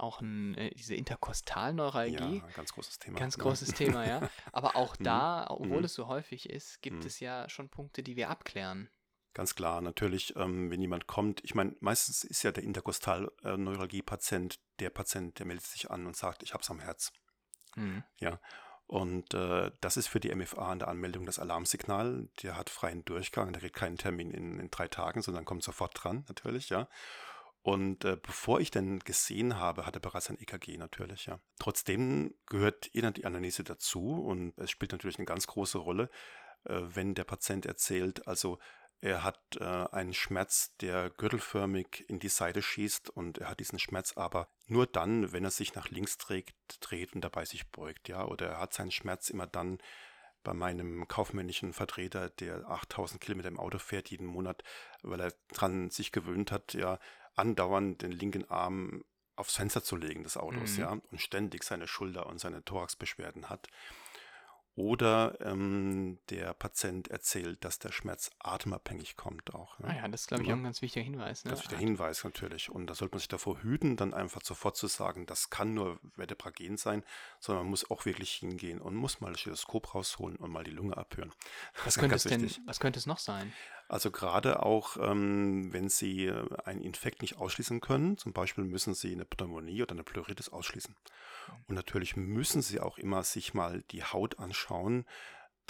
auch 0.00 0.20
ein, 0.20 0.54
äh, 0.56 0.70
diese 0.74 0.94
Interkostalneuralgie. 0.94 2.38
Ja, 2.38 2.48
ganz 2.54 2.72
großes 2.72 2.98
Thema. 2.98 3.18
Ganz 3.18 3.36
ne? 3.36 3.42
großes 3.42 3.74
Thema, 3.74 4.06
ja. 4.06 4.20
Aber 4.52 4.76
auch 4.76 4.98
Mhm. 4.98 5.04
da, 5.04 5.46
obwohl 5.48 5.78
Mhm. 5.78 5.84
es 5.84 5.94
so 5.94 6.06
häufig 6.08 6.48
ist, 6.48 6.80
gibt 6.82 7.00
Mhm. 7.00 7.06
es 7.06 7.20
ja 7.20 7.48
schon 7.48 7.68
Punkte, 7.68 8.02
die 8.02 8.16
wir 8.16 8.30
abklären. 8.30 8.90
Ganz 9.34 9.54
klar, 9.54 9.80
natürlich, 9.80 10.34
ähm, 10.36 10.70
wenn 10.70 10.80
jemand 10.80 11.06
kommt, 11.06 11.44
ich 11.44 11.54
meine, 11.54 11.76
meistens 11.80 12.24
ist 12.24 12.42
ja 12.42 12.50
der 12.50 12.64
Interkostalneuralgie-Patient 12.64 14.58
der 14.80 14.90
Patient, 14.90 15.38
der 15.38 15.46
meldet 15.46 15.66
sich 15.66 15.90
an 15.90 16.06
und 16.06 16.16
sagt, 16.16 16.42
ich 16.42 16.54
habe 16.54 16.62
es 16.62 16.70
am 16.70 16.80
Herz. 16.80 17.12
Mhm. 17.76 18.02
Und 18.86 19.34
äh, 19.34 19.70
das 19.82 19.98
ist 19.98 20.08
für 20.08 20.18
die 20.18 20.34
MFA 20.34 20.72
in 20.72 20.78
der 20.78 20.88
Anmeldung 20.88 21.26
das 21.26 21.38
Alarmsignal. 21.38 22.30
Der 22.42 22.56
hat 22.56 22.70
freien 22.70 23.04
Durchgang, 23.04 23.52
der 23.52 23.60
kriegt 23.60 23.76
keinen 23.76 23.98
Termin 23.98 24.30
in, 24.30 24.58
in 24.58 24.70
drei 24.70 24.88
Tagen, 24.88 25.20
sondern 25.20 25.44
kommt 25.44 25.62
sofort 25.62 25.92
dran, 26.02 26.24
natürlich, 26.26 26.70
ja. 26.70 26.88
Und 27.62 28.04
äh, 28.04 28.16
bevor 28.16 28.60
ich 28.60 28.70
denn 28.70 29.00
gesehen 29.00 29.58
habe, 29.58 29.84
hat 29.84 29.96
er 29.96 30.00
bereits 30.00 30.30
ein 30.30 30.38
EKG 30.40 30.78
natürlich, 30.78 31.26
ja. 31.26 31.40
Trotzdem 31.58 32.34
gehört 32.46 32.86
immer 32.94 33.10
die 33.10 33.26
Analyse 33.26 33.64
dazu 33.64 34.22
und 34.24 34.56
es 34.56 34.70
spielt 34.70 34.92
natürlich 34.92 35.18
eine 35.18 35.26
ganz 35.26 35.46
große 35.46 35.78
Rolle, 35.78 36.08
äh, 36.64 36.80
wenn 36.82 37.14
der 37.14 37.24
Patient 37.24 37.66
erzählt, 37.66 38.26
also 38.26 38.58
er 39.00 39.22
hat 39.22 39.38
äh, 39.60 39.64
einen 39.64 40.12
Schmerz, 40.12 40.74
der 40.80 41.10
gürtelförmig 41.10 42.04
in 42.08 42.18
die 42.18 42.28
Seite 42.28 42.62
schießt 42.62 43.10
und 43.10 43.38
er 43.38 43.50
hat 43.50 43.60
diesen 43.60 43.78
Schmerz 43.78 44.16
aber 44.16 44.48
nur 44.66 44.86
dann, 44.86 45.32
wenn 45.32 45.44
er 45.44 45.52
sich 45.52 45.74
nach 45.74 45.88
links 45.88 46.18
dreht, 46.18 46.52
dreht 46.80 47.14
und 47.14 47.20
dabei 47.20 47.44
sich 47.44 47.70
beugt, 47.70 48.08
ja. 48.08 48.24
Oder 48.24 48.48
er 48.48 48.60
hat 48.60 48.72
seinen 48.72 48.90
Schmerz 48.90 49.30
immer 49.30 49.46
dann 49.46 49.78
bei 50.42 50.52
meinem 50.52 51.06
kaufmännischen 51.06 51.72
Vertreter, 51.72 52.30
der 52.30 52.68
8000 52.68 53.20
Kilometer 53.20 53.48
im 53.48 53.60
Auto 53.60 53.78
fährt 53.78 54.10
jeden 54.10 54.26
Monat, 54.26 54.62
weil 55.02 55.20
er 55.20 55.32
dran 55.52 55.90
sich 55.90 56.10
gewöhnt 56.10 56.50
hat, 56.50 56.74
ja, 56.74 56.98
andauernd 57.38 58.02
den 58.02 58.12
linken 58.12 58.48
Arm 58.50 59.04
aufs 59.36 59.54
Fenster 59.56 59.82
zu 59.84 59.96
legen 59.96 60.24
des 60.24 60.36
Autos, 60.36 60.72
Mhm. 60.74 60.80
ja, 60.80 60.90
und 61.10 61.20
ständig 61.20 61.62
seine 61.62 61.86
Schulter 61.86 62.26
und 62.26 62.38
seine 62.40 62.64
Thoraxbeschwerden 62.64 63.48
hat. 63.48 63.68
Oder 64.74 65.36
ähm, 65.40 66.20
der 66.30 66.54
Patient 66.54 67.08
erzählt, 67.08 67.64
dass 67.64 67.80
der 67.80 67.90
Schmerz 67.90 68.30
atemabhängig 68.38 69.16
kommt 69.16 69.52
auch. 69.52 69.76
Ah 69.80 69.92
ja, 69.92 70.06
das 70.06 70.20
ist, 70.20 70.26
glaube 70.28 70.44
ich, 70.44 70.48
Ja. 70.48 70.54
auch 70.54 70.58
ein 70.58 70.62
ganz 70.62 70.82
wichtiger 70.82 71.04
Hinweis. 71.04 71.44
Ne? 71.44 71.50
Das 71.50 71.62
ist 71.62 71.72
der 71.72 71.78
Hinweis 71.78 72.22
natürlich. 72.22 72.70
Und 72.70 72.86
da 72.86 72.94
sollte 72.94 73.14
man 73.14 73.18
sich 73.18 73.26
davor 73.26 73.60
hüten, 73.60 73.96
dann 73.96 74.14
einfach 74.14 74.40
sofort 74.44 74.76
zu 74.76 74.86
sagen, 74.86 75.26
das 75.26 75.50
kann 75.50 75.74
nur 75.74 75.98
Vertebragen 76.14 76.76
sein, 76.76 77.02
sondern 77.40 77.64
man 77.64 77.70
muss 77.70 77.90
auch 77.90 78.04
wirklich 78.06 78.30
hingehen 78.34 78.80
und 78.80 78.94
muss 78.94 79.20
mal 79.20 79.32
das 79.32 79.40
Stethoskop 79.40 79.96
rausholen 79.96 80.36
und 80.36 80.52
mal 80.52 80.62
die 80.62 80.70
Lunge 80.70 80.96
abhören. 80.96 81.32
Was 81.84 81.94
könnte 81.98 82.10
ganz 82.10 82.24
es 82.26 82.30
denn, 82.56 82.66
was 82.66 82.78
könnte 82.78 83.00
es 83.00 83.06
noch 83.06 83.18
sein? 83.18 83.52
Also 83.88 84.10
gerade 84.10 84.62
auch, 84.62 84.98
ähm, 85.00 85.72
wenn 85.72 85.88
Sie 85.88 86.26
äh, 86.26 86.46
einen 86.64 86.82
Infekt 86.82 87.22
nicht 87.22 87.38
ausschließen 87.38 87.80
können, 87.80 88.18
zum 88.18 88.34
Beispiel 88.34 88.64
müssen 88.64 88.94
Sie 88.94 89.12
eine 89.12 89.24
Pneumonie 89.24 89.82
oder 89.82 89.92
eine 89.92 90.04
Pleuritis 90.04 90.50
ausschließen. 90.50 90.94
Und 91.66 91.74
natürlich 91.74 92.14
müssen 92.16 92.60
Sie 92.60 92.80
auch 92.80 92.98
immer 92.98 93.22
sich 93.22 93.54
mal 93.54 93.82
die 93.90 94.04
Haut 94.04 94.38
anschauen, 94.38 95.06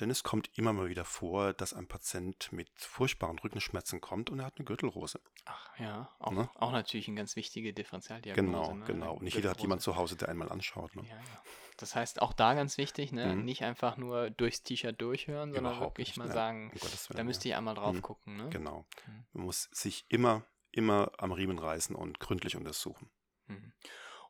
denn 0.00 0.10
es 0.10 0.22
kommt 0.22 0.50
immer 0.56 0.72
mal 0.72 0.88
wieder 0.88 1.04
vor, 1.04 1.52
dass 1.52 1.74
ein 1.74 1.86
Patient 1.86 2.52
mit 2.52 2.68
furchtbaren 2.76 3.38
Rückenschmerzen 3.38 4.00
kommt 4.00 4.30
und 4.30 4.40
er 4.40 4.46
hat 4.46 4.54
eine 4.58 4.64
Gürtelrose. 4.64 5.20
Ach 5.44 5.78
ja, 5.78 6.08
auch, 6.18 6.32
Ne? 6.32 6.48
auch 6.54 6.72
natürlich 6.72 7.08
eine 7.08 7.16
ganz 7.16 7.36
wichtige 7.36 7.72
Differentialdiagnose. 7.72 8.46
Genau, 8.46 8.74
ne? 8.74 8.84
genau. 8.86 9.12
Und 9.14 9.22
nicht 9.22 9.34
jeder 9.34 9.50
hat 9.50 9.58
Gürtelrose. 9.58 9.64
jemand 9.64 9.82
zu 9.82 9.96
Hause, 9.96 10.16
der 10.16 10.28
einmal 10.28 10.50
anschaut. 10.50 10.94
Ne? 10.96 11.02
Ja, 11.02 11.16
ja. 11.16 11.42
Das 11.78 11.94
heißt, 11.94 12.20
auch 12.22 12.32
da 12.32 12.54
ganz 12.54 12.76
wichtig, 12.76 13.12
ne? 13.12 13.34
Mhm. 13.34 13.44
nicht 13.44 13.62
einfach 13.64 13.96
nur 13.96 14.30
durchs 14.30 14.62
T-Shirt 14.62 15.00
durchhören, 15.00 15.52
sondern 15.54 15.74
Überhaupt 15.76 15.96
wirklich 15.98 16.08
nicht, 16.08 16.16
mal 16.18 16.28
ja. 16.28 16.34
sagen, 16.34 16.70
Um 16.72 17.16
da 17.16 17.24
müsste 17.24 17.48
ja. 17.48 17.54
ich 17.54 17.56
einmal 17.58 17.74
drauf 17.74 17.94
Mhm. 17.94 18.02
gucken. 18.02 18.36
Ne? 18.36 18.50
Genau. 18.50 18.84
Mhm. 19.06 19.24
Man 19.32 19.44
muss 19.46 19.68
sich 19.72 20.04
immer, 20.08 20.44
immer 20.72 21.12
am 21.18 21.32
Riemen 21.32 21.58
reißen 21.58 21.96
und 21.96 22.20
gründlich 22.20 22.56
untersuchen. 22.56 23.10
Mhm. 23.46 23.72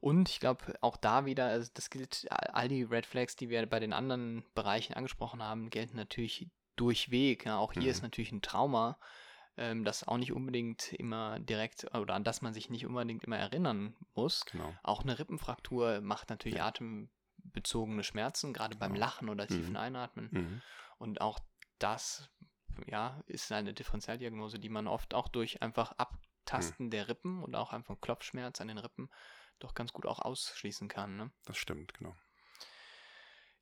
Und 0.01 0.29
ich 0.29 0.39
glaube, 0.39 0.77
auch 0.81 0.97
da 0.97 1.25
wieder, 1.25 1.47
also 1.47 1.71
das 1.75 1.91
gilt, 1.91 2.27
all 2.31 2.69
die 2.69 2.85
Red 2.85 3.05
Flags, 3.07 3.35
die 3.35 3.49
wir 3.49 3.67
bei 3.67 3.81
den 3.81 3.93
anderen 3.93 4.45
Bereichen 4.55 4.95
angesprochen 4.95 5.43
haben, 5.43 5.71
gelten 5.71 5.97
natürlich 5.97 6.49
durchweg. 6.77 7.47
Ja. 7.47 7.59
Auch 7.59 7.73
hier 7.73 7.83
Mhm. 7.83 7.89
ist 7.89 8.03
natürlich 8.03 8.31
ein 8.31 8.43
Trauma, 8.43 8.99
ähm, 9.57 9.85
das 9.85 10.07
auch 10.07 10.19
nicht 10.19 10.33
unbedingt 10.33 10.93
immer 10.93 11.41
direkt 11.41 11.85
oder 11.97 12.15
an 12.15 12.23
das 12.23 12.43
man 12.43 12.53
sich 12.55 12.71
nicht 12.71 12.87
unbedingt 12.87 13.25
immer 13.25 13.39
erinnern 13.39 13.97
muss. 14.15 14.45
Genau. 14.47 14.73
Auch 14.85 15.03
eine 15.03 15.19
Rippenfraktur 15.19 16.01
macht 16.01 16.31
natürlich 16.31 16.59
Ja. 16.59 16.67
Atembezogene 17.49 18.05
Schmerzen, 18.05 18.53
gerade 18.53 18.77
beim 18.77 18.93
Genau. 18.93 19.07
Lachen 19.07 19.29
oder 19.29 19.47
tiefen 19.47 19.71
Mhm. 19.71 19.77
Einatmen. 19.77 20.29
Mhm. 20.31 20.63
Und 20.99 21.21
auch 21.21 21.39
das, 21.79 22.29
ja, 22.87 23.21
ist 23.27 23.51
eine 23.53 23.75
Differentialdiagnose, 23.75 24.59
die 24.59 24.69
man 24.69 24.87
oft 24.87 25.15
auch 25.15 25.29
durch 25.29 25.63
einfach 25.63 25.93
Abtasten 25.93 26.91
der 26.91 27.09
Rippen 27.09 27.43
und 27.43 27.55
auch 27.55 27.73
einfach 27.73 28.01
Klopfschmerz 28.01 28.61
an 28.61 28.69
den 28.69 28.79
Rippen 28.79 29.11
doch 29.59 29.75
ganz 29.75 29.93
gut 29.93 30.07
auch 30.07 30.21
ausschließen 30.21 30.89
kann. 30.89 31.17
Ne? 31.17 31.31
Das 31.45 31.57
stimmt, 31.59 31.95
genau. 31.95 32.17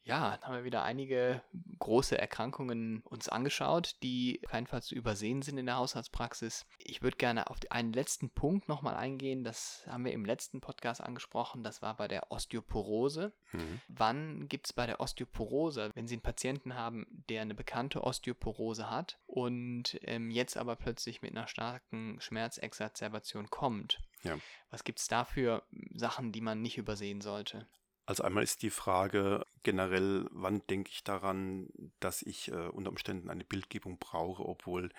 Ja, 0.06 0.36
dann 0.36 0.42
haben 0.44 0.54
wir 0.54 0.64
wieder 0.64 0.84
einige 0.84 1.42
große 1.80 2.16
Erkrankungen 2.16 3.00
uns 3.00 3.28
angeschaut, 3.28 3.96
die 4.04 4.40
keinenfalls 4.48 4.86
zu 4.86 4.94
übersehen 4.94 5.42
sind 5.42 5.58
in 5.58 5.66
der 5.66 5.78
Haushaltspraxis. 5.78 6.64
Ich 6.78 7.02
würde 7.02 7.16
gerne 7.16 7.50
auf 7.50 7.58
einen 7.70 7.92
letzten 7.92 8.30
Punkt 8.30 8.68
nochmal 8.68 8.94
eingehen. 8.94 9.42
Das 9.42 9.84
haben 9.88 10.04
wir 10.04 10.12
im 10.12 10.24
letzten 10.24 10.60
Podcast 10.60 11.00
angesprochen. 11.00 11.64
Das 11.64 11.82
war 11.82 11.96
bei 11.96 12.06
der 12.06 12.30
Osteoporose. 12.30 13.32
Mhm. 13.50 13.80
Wann 13.88 14.48
gibt 14.48 14.66
es 14.66 14.72
bei 14.72 14.86
der 14.86 15.00
Osteoporose, 15.00 15.90
wenn 15.94 16.06
Sie 16.06 16.14
einen 16.14 16.22
Patienten 16.22 16.76
haben, 16.76 17.08
der 17.28 17.42
eine 17.42 17.56
bekannte 17.56 18.04
Osteoporose 18.04 18.88
hat 18.88 19.18
und 19.26 19.98
ähm, 20.02 20.30
jetzt 20.30 20.56
aber 20.56 20.76
plötzlich 20.76 21.20
mit 21.20 21.32
einer 21.32 21.48
starken 21.48 22.20
Schmerzexazerbation 22.20 23.50
kommt? 23.50 23.98
Ja. 24.22 24.38
Was 24.70 24.84
gibt 24.84 25.00
es 25.00 25.08
da 25.08 25.24
für 25.24 25.64
Sachen, 25.92 26.30
die 26.30 26.40
man 26.40 26.62
nicht 26.62 26.78
übersehen 26.78 27.20
sollte? 27.20 27.66
Also 28.06 28.22
einmal 28.22 28.44
ist 28.44 28.62
die 28.62 28.70
Frage 28.70 29.44
generell, 29.64 30.26
wann 30.30 30.64
denke 30.68 30.90
ich 30.92 31.02
daran, 31.02 31.68
dass 32.00 32.22
ich 32.22 32.48
äh, 32.52 32.68
unter 32.68 32.90
Umständen 32.90 33.30
eine 33.30 33.44
Bildgebung 33.44 33.98
brauche, 33.98 34.44
obwohl 34.46 34.90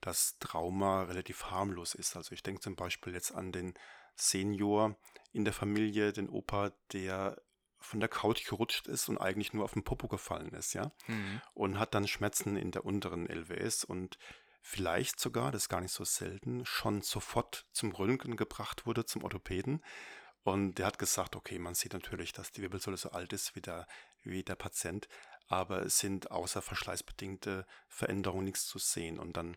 das 0.00 0.38
Trauma 0.38 1.04
relativ 1.04 1.46
harmlos 1.46 1.94
ist. 1.94 2.16
Also 2.16 2.32
ich 2.32 2.42
denke 2.42 2.60
zum 2.60 2.76
Beispiel 2.76 3.14
jetzt 3.14 3.32
an 3.32 3.52
den 3.52 3.74
Senior 4.16 4.96
in 5.32 5.44
der 5.44 5.54
Familie, 5.54 6.12
den 6.12 6.28
Opa, 6.28 6.72
der 6.92 7.40
von 7.80 8.00
der 8.00 8.08
Couch 8.08 8.44
gerutscht 8.44 8.88
ist 8.88 9.08
und 9.08 9.18
eigentlich 9.18 9.52
nur 9.52 9.64
auf 9.64 9.72
den 9.72 9.84
Popo 9.84 10.08
gefallen 10.08 10.52
ist, 10.52 10.72
ja, 10.74 10.90
Mhm. 11.06 11.40
und 11.54 11.78
hat 11.78 11.94
dann 11.94 12.08
Schmerzen 12.08 12.56
in 12.56 12.72
der 12.72 12.84
unteren 12.84 13.28
LWS 13.28 13.84
und 13.84 14.18
vielleicht 14.60 15.20
sogar, 15.20 15.52
das 15.52 15.62
ist 15.62 15.68
gar 15.68 15.80
nicht 15.80 15.92
so 15.92 16.04
selten, 16.04 16.66
schon 16.66 17.02
sofort 17.02 17.66
zum 17.72 17.92
Röntgen 17.92 18.36
gebracht 18.36 18.84
wurde, 18.84 19.04
zum 19.04 19.22
Orthopäden. 19.22 19.82
Und 20.44 20.76
der 20.76 20.86
hat 20.86 20.98
gesagt, 20.98 21.36
okay, 21.36 21.58
man 21.58 21.74
sieht 21.74 21.92
natürlich, 21.92 22.32
dass 22.32 22.52
die 22.52 22.62
Wirbelsäule 22.62 22.96
so 22.96 23.10
alt 23.10 23.32
ist 23.32 23.54
wie 23.54 23.60
der, 23.60 23.86
wie 24.22 24.42
der 24.42 24.56
Patient, 24.56 25.08
aber 25.48 25.82
es 25.82 25.98
sind 25.98 26.30
außer 26.30 26.62
verschleißbedingte 26.62 27.66
Veränderungen 27.88 28.44
nichts 28.44 28.66
zu 28.66 28.78
sehen. 28.78 29.18
Und 29.18 29.36
dann 29.36 29.56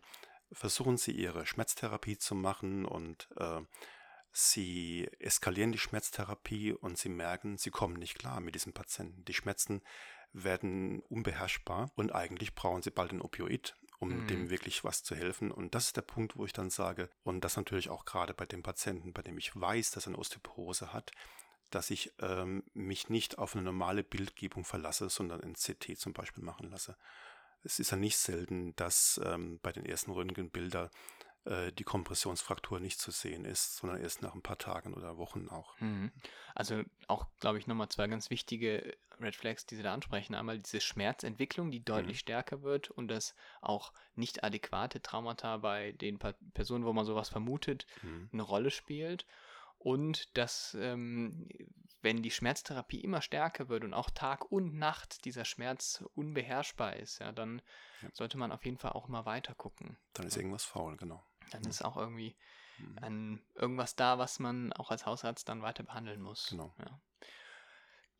versuchen 0.50 0.96
sie 0.96 1.12
ihre 1.12 1.46
Schmerztherapie 1.46 2.18
zu 2.18 2.34
machen 2.34 2.84
und 2.84 3.28
äh, 3.36 3.60
sie 4.32 5.08
eskalieren 5.18 5.72
die 5.72 5.78
Schmerztherapie 5.78 6.72
und 6.72 6.98
sie 6.98 7.08
merken, 7.08 7.58
sie 7.58 7.70
kommen 7.70 7.96
nicht 7.96 8.18
klar 8.18 8.40
mit 8.40 8.54
diesem 8.54 8.72
Patienten. 8.72 9.24
Die 9.24 9.34
Schmerzen 9.34 9.82
werden 10.32 11.00
unbeherrschbar 11.08 11.90
und 11.94 12.14
eigentlich 12.14 12.54
brauchen 12.54 12.82
sie 12.82 12.90
bald 12.90 13.12
ein 13.12 13.20
Opioid, 13.20 13.76
um 14.02 14.18
Mhm. 14.18 14.26
dem 14.26 14.50
wirklich 14.50 14.82
was 14.82 15.04
zu 15.04 15.14
helfen. 15.14 15.52
Und 15.52 15.74
das 15.74 15.86
ist 15.86 15.96
der 15.96 16.02
Punkt, 16.02 16.36
wo 16.36 16.44
ich 16.44 16.52
dann 16.52 16.70
sage, 16.70 17.08
und 17.22 17.42
das 17.42 17.56
natürlich 17.56 17.88
auch 17.88 18.04
gerade 18.04 18.34
bei 18.34 18.44
dem 18.46 18.62
Patienten, 18.62 19.12
bei 19.12 19.22
dem 19.22 19.38
ich 19.38 19.54
weiß, 19.58 19.92
dass 19.92 20.06
er 20.06 20.08
eine 20.08 20.18
Osteoporose 20.18 20.92
hat, 20.92 21.12
dass 21.70 21.90
ich 21.90 22.12
ähm, 22.20 22.64
mich 22.74 23.08
nicht 23.08 23.38
auf 23.38 23.54
eine 23.54 23.62
normale 23.64 24.02
Bildgebung 24.02 24.64
verlasse, 24.64 25.08
sondern 25.08 25.40
ein 25.40 25.54
CT 25.54 25.96
zum 25.96 26.12
Beispiel 26.12 26.42
machen 26.42 26.68
lasse. 26.68 26.96
Es 27.62 27.78
ist 27.78 27.92
ja 27.92 27.96
nicht 27.96 28.16
selten, 28.16 28.74
dass 28.74 29.20
ähm, 29.24 29.60
bei 29.62 29.70
den 29.70 29.86
ersten 29.86 30.10
Röntgenbildern 30.10 30.90
die 31.44 31.84
Kompressionsfraktur 31.84 32.78
nicht 32.78 33.00
zu 33.00 33.10
sehen 33.10 33.44
ist, 33.44 33.76
sondern 33.76 34.00
erst 34.00 34.22
nach 34.22 34.34
ein 34.34 34.42
paar 34.42 34.58
Tagen 34.58 34.94
oder 34.94 35.18
Wochen 35.18 35.48
auch. 35.48 35.76
Mhm. 35.80 36.12
Also 36.54 36.82
auch, 37.08 37.26
glaube 37.40 37.58
ich, 37.58 37.66
nochmal 37.66 37.88
zwei 37.88 38.06
ganz 38.06 38.30
wichtige 38.30 38.96
Red 39.20 39.34
Flags, 39.34 39.66
die 39.66 39.74
Sie 39.74 39.82
da 39.82 39.92
ansprechen. 39.92 40.34
Einmal 40.36 40.58
diese 40.58 40.80
Schmerzentwicklung, 40.80 41.70
die 41.72 41.84
deutlich 41.84 42.18
Mhm. 42.18 42.20
stärker 42.20 42.62
wird 42.62 42.90
und 42.90 43.08
das 43.08 43.34
auch 43.60 43.92
nicht 44.14 44.44
adäquate 44.44 45.02
Traumata 45.02 45.56
bei 45.56 45.92
den 45.92 46.18
Personen, 46.54 46.84
wo 46.84 46.92
man 46.92 47.04
sowas 47.04 47.28
vermutet, 47.28 47.86
Mhm. 48.02 48.30
eine 48.32 48.42
Rolle 48.42 48.70
spielt. 48.70 49.26
Und 49.78 50.36
dass, 50.38 50.76
ähm, 50.80 51.48
wenn 52.02 52.22
die 52.22 52.30
Schmerztherapie 52.30 53.00
immer 53.00 53.20
stärker 53.20 53.68
wird 53.68 53.82
und 53.82 53.94
auch 53.94 54.10
Tag 54.10 54.50
und 54.52 54.74
Nacht 54.76 55.24
dieser 55.24 55.44
Schmerz 55.44 56.04
unbeherrschbar 56.14 56.96
ist, 56.96 57.18
ja, 57.18 57.32
dann 57.32 57.62
Ja. 58.00 58.10
sollte 58.12 58.38
man 58.38 58.52
auf 58.52 58.64
jeden 58.64 58.78
Fall 58.78 58.92
auch 58.92 59.08
mal 59.08 59.24
weiter 59.24 59.54
gucken. 59.56 59.96
Dann 60.14 60.26
ist 60.26 60.36
irgendwas 60.36 60.64
faul, 60.64 60.96
genau. 60.96 61.24
Dann 61.54 61.62
ist 61.62 61.84
auch 61.84 61.96
irgendwie 61.96 62.36
mhm. 62.78 62.98
ein, 63.00 63.42
irgendwas 63.54 63.96
da, 63.96 64.18
was 64.18 64.38
man 64.38 64.72
auch 64.72 64.90
als 64.90 65.06
Hausarzt 65.06 65.48
dann 65.48 65.62
weiter 65.62 65.82
behandeln 65.82 66.20
muss. 66.20 66.48
Genau. 66.50 66.74
Ja. 66.78 67.00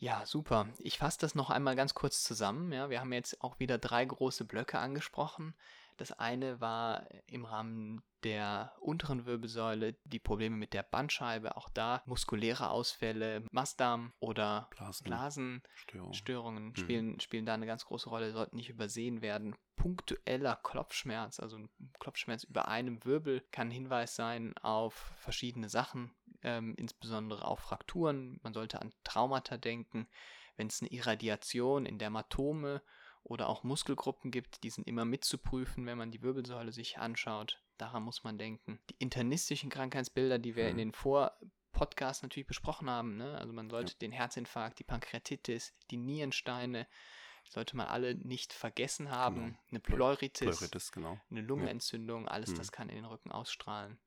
Ja, 0.03 0.27
super. 0.27 0.67
Ich 0.81 0.99
fasse 0.99 1.21
das 1.21 1.37
noch 1.37 1.49
einmal 1.49 1.77
ganz 1.77 1.95
kurz 1.95 2.25
zusammen. 2.25 2.73
Ja, 2.73 2.91
wir 2.91 2.99
haben 2.99 3.12
jetzt 3.12 3.41
auch 3.41 3.61
wieder 3.61 3.79
drei 3.79 4.05
große 4.05 4.45
Blöcke 4.45 4.81
angesprochen. 4.81 5.55
Das 5.96 6.12
eine 6.12 6.61
war 6.61 7.06
im 7.26 7.44
Rahmen 7.44 8.02
der 8.25 8.72
unteren 8.80 9.26
Wirbelsäule 9.26 9.96
die 10.04 10.18
Probleme 10.18 10.56
mit 10.56 10.75
der 10.75 10.82
Bandscheibe, 10.82 11.56
auch 11.56 11.68
da 11.68 12.02
muskuläre 12.06 12.70
Ausfälle, 12.70 13.44
Mastdarm 13.50 14.12
oder 14.20 14.68
Blasen, 14.70 15.04
Blasenstörungen 15.04 16.14
Störung. 16.14 16.54
Mhm. 16.54 16.76
spielen, 16.76 17.20
spielen 17.20 17.46
da 17.46 17.54
eine 17.54 17.66
ganz 17.66 17.84
große 17.84 18.08
Rolle, 18.08 18.32
sollten 18.32 18.56
nicht 18.56 18.70
übersehen 18.70 19.22
werden. 19.22 19.56
Punktueller 19.76 20.56
Klopfschmerz, 20.62 21.40
also 21.40 21.56
ein 21.56 21.70
Klopfschmerz 21.99 22.44
über 22.44 22.68
einem 22.68 23.04
Wirbel, 23.04 23.42
kann 23.50 23.68
ein 23.68 23.72
Hinweis 23.72 24.14
sein 24.14 24.56
auf 24.58 25.12
verschiedene 25.16 25.68
Sachen, 25.68 26.14
ähm, 26.42 26.75
insbesondere 26.76 27.44
auf 27.44 27.61
Frakturen. 27.61 28.38
Man 28.42 28.54
sollte 28.54 28.80
an 28.80 28.92
Traumata 29.02 29.56
denken. 29.56 30.08
Wenn 30.56 30.66
es 30.68 30.82
eine 30.82 30.90
Irradiation 30.90 31.87
in 31.87 31.99
Dermatome 31.99 32.82
oder 33.33 33.49
auch 33.49 33.65
Muskelgruppen 33.65 34.31
gibt, 34.31 34.62
die 34.62 34.69
sind 34.69 34.87
immer 34.87 35.07
mitzuprüfen, 35.07 35.87
wenn 35.87 35.97
man 35.97 36.11
die 36.11 36.21
Wirbelsäule 36.21 36.71
sich 36.71 36.99
anschaut. 36.99 37.62
Daran 37.79 38.03
muss 38.03 38.25
man 38.25 38.37
denken. 38.37 38.79
Die 38.91 38.97
internistischen 38.99 39.71
Krankheitsbilder, 39.71 40.39
die 40.39 40.55
wir 40.55 40.65
mhm. 40.65 40.71
in 40.71 40.77
den 40.77 40.93
Vorpodcasts 40.93 42.23
natürlich 42.23 42.47
besprochen 42.47 42.91
haben, 42.91 43.17
ne? 43.17 43.39
also 43.39 43.55
man 43.55 43.71
sollte 43.71 43.95
ja. 43.95 43.99
den 44.01 44.12
Herzinfarkt, 44.12 44.79
die 44.79 44.85
Pankreatitis, 44.85 45.73
die 45.91 45.97
Nierensteine, 45.97 46.87
sollte 47.49 47.75
man 47.75 47.87
alle 47.89 48.15
nicht 48.17 48.53
vergessen 48.53 49.11
haben. 49.11 49.47
Genau. 49.47 49.59
Eine 49.71 49.81
Pleuritis, 49.81 50.59
Pleuritis 50.59 50.93
genau. 50.93 51.19
eine 51.31 51.41
Lungenentzündung, 51.41 52.29
alles 52.29 52.51
mhm. 52.51 52.57
das 52.57 52.71
kann 52.71 52.91
in 52.91 52.97
den 52.97 53.05
Rücken 53.07 53.33
ausstrahlen. 53.33 53.99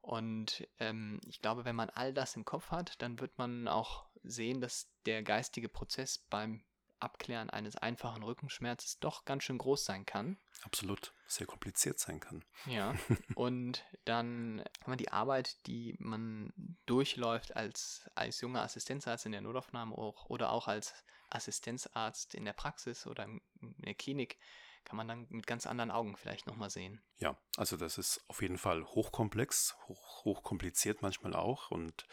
Und 0.00 0.66
ähm, 0.78 1.20
ich 1.26 1.40
glaube, 1.40 1.64
wenn 1.64 1.76
man 1.76 1.90
all 1.90 2.12
das 2.12 2.34
im 2.34 2.44
Kopf 2.44 2.70
hat, 2.72 3.00
dann 3.00 3.20
wird 3.20 3.38
man 3.38 3.68
auch 3.68 4.06
sehen, 4.24 4.60
dass 4.60 4.90
der 5.06 5.22
geistige 5.22 5.68
Prozess 5.68 6.18
beim 6.30 6.64
Abklären 7.00 7.50
eines 7.50 7.76
einfachen 7.76 8.22
Rückenschmerzes 8.22 8.98
doch 8.98 9.24
ganz 9.24 9.44
schön 9.44 9.58
groß 9.58 9.84
sein 9.84 10.06
kann. 10.06 10.38
Absolut, 10.62 11.14
sehr 11.26 11.46
kompliziert 11.46 11.98
sein 11.98 12.20
kann. 12.20 12.44
Ja, 12.66 12.94
und 13.34 13.84
dann 14.04 14.62
haben 14.82 14.92
wir 14.92 14.96
die 14.96 15.12
Arbeit, 15.12 15.66
die 15.66 15.96
man 15.98 16.52
durchläuft 16.86 17.56
als, 17.56 18.08
als 18.14 18.40
junger 18.40 18.62
Assistenzarzt 18.62 19.26
in 19.26 19.32
der 19.32 19.40
Notaufnahme 19.40 19.96
auch, 19.96 20.26
oder 20.26 20.50
auch 20.50 20.68
als 20.68 20.94
Assistenzarzt 21.30 22.34
in 22.34 22.44
der 22.44 22.52
Praxis 22.52 23.06
oder 23.06 23.24
in 23.24 23.40
der 23.60 23.94
Klinik, 23.94 24.38
kann 24.84 24.96
man 24.96 25.08
dann 25.08 25.26
mit 25.28 25.46
ganz 25.46 25.66
anderen 25.66 25.90
Augen 25.90 26.16
vielleicht 26.16 26.46
nochmal 26.46 26.70
sehen. 26.70 27.02
Ja, 27.18 27.36
also 27.56 27.76
das 27.76 27.98
ist 27.98 28.24
auf 28.28 28.42
jeden 28.42 28.58
Fall 28.58 28.84
hochkomplex, 28.84 29.76
hoch, 29.86 30.24
hochkompliziert 30.24 31.02
manchmal 31.02 31.34
auch 31.34 31.70
und 31.70 32.06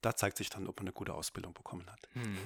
da 0.00 0.16
zeigt 0.16 0.36
sich 0.36 0.48
dann, 0.48 0.66
ob 0.66 0.78
man 0.78 0.86
eine 0.86 0.92
gute 0.92 1.14
Ausbildung 1.14 1.52
bekommen 1.52 1.90
hat. 1.90 2.08
Hm. 2.12 2.38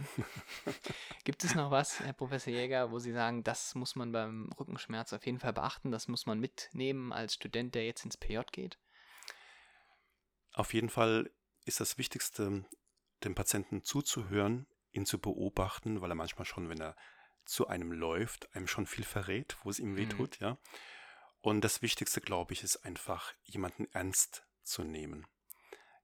Gibt 1.24 1.44
es 1.44 1.54
noch 1.54 1.70
was, 1.70 2.00
Herr 2.00 2.12
Professor 2.12 2.52
Jäger, 2.52 2.90
wo 2.90 2.98
Sie 2.98 3.12
sagen, 3.12 3.44
das 3.44 3.74
muss 3.74 3.96
man 3.96 4.12
beim 4.12 4.50
Rückenschmerz 4.58 5.12
auf 5.12 5.24
jeden 5.26 5.38
Fall 5.38 5.52
beachten, 5.52 5.90
das 5.90 6.08
muss 6.08 6.26
man 6.26 6.40
mitnehmen 6.40 7.12
als 7.12 7.34
Student, 7.34 7.74
der 7.74 7.86
jetzt 7.86 8.04
ins 8.04 8.16
PJ 8.16 8.40
geht? 8.50 8.78
Auf 10.52 10.74
jeden 10.74 10.90
Fall 10.90 11.30
ist 11.64 11.80
das 11.80 11.98
Wichtigste, 11.98 12.64
dem 13.22 13.34
Patienten 13.34 13.82
zuzuhören, 13.82 14.66
ihn 14.92 15.06
zu 15.06 15.18
beobachten, 15.18 16.00
weil 16.00 16.10
er 16.10 16.16
manchmal 16.16 16.44
schon, 16.44 16.68
wenn 16.68 16.80
er 16.80 16.96
zu 17.44 17.68
einem 17.68 17.92
läuft, 17.92 18.54
einem 18.54 18.66
schon 18.66 18.86
viel 18.86 19.04
verrät, 19.04 19.56
wo 19.62 19.70
es 19.70 19.78
ihm 19.78 19.96
wehtut, 19.96 20.40
mhm. 20.40 20.46
ja. 20.46 20.58
Und 21.40 21.60
das 21.60 21.82
Wichtigste, 21.82 22.20
glaube 22.20 22.54
ich, 22.54 22.62
ist 22.62 22.78
einfach, 22.84 23.34
jemanden 23.42 23.86
ernst 23.92 24.46
zu 24.62 24.82
nehmen. 24.82 25.26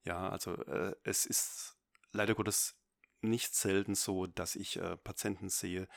Ja, 0.04 0.28
also 0.28 0.54
äh, 0.64 0.94
es 1.04 1.26
ist 1.26 1.76
leider 2.12 2.34
Gottes 2.34 2.76
nicht 3.22 3.54
selten 3.54 3.94
so, 3.94 4.26
dass 4.26 4.56
ich 4.56 4.76
äh, 4.76 4.96
Patienten 4.96 5.48
sehe, 5.50 5.88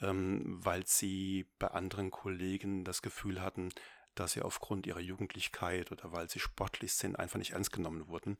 ähm, 0.00 0.64
weil 0.64 0.86
sie 0.86 1.46
bei 1.58 1.68
anderen 1.68 2.10
Kollegen 2.10 2.84
das 2.84 3.02
Gefühl 3.02 3.40
hatten, 3.42 3.70
dass 4.14 4.32
sie 4.32 4.42
aufgrund 4.42 4.86
ihrer 4.86 5.00
Jugendlichkeit 5.00 5.92
oder 5.92 6.12
weil 6.12 6.28
sie 6.30 6.40
sportlich 6.40 6.94
sind, 6.94 7.16
einfach 7.16 7.38
nicht 7.38 7.52
ernst 7.52 7.72
genommen 7.72 8.08
wurden. 8.08 8.36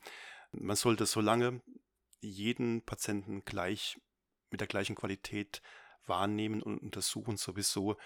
Man 0.52 0.76
sollte 0.76 1.06
so 1.06 1.20
lange 1.20 1.62
jeden 2.20 2.82
Patienten 2.82 3.44
gleich 3.44 4.00
mit 4.50 4.60
der 4.60 4.68
gleichen 4.68 4.94
Qualität 4.94 5.62
wahrnehmen 6.06 6.62
und 6.62 6.78
untersuchen 6.78 7.36
sowieso, 7.36 7.96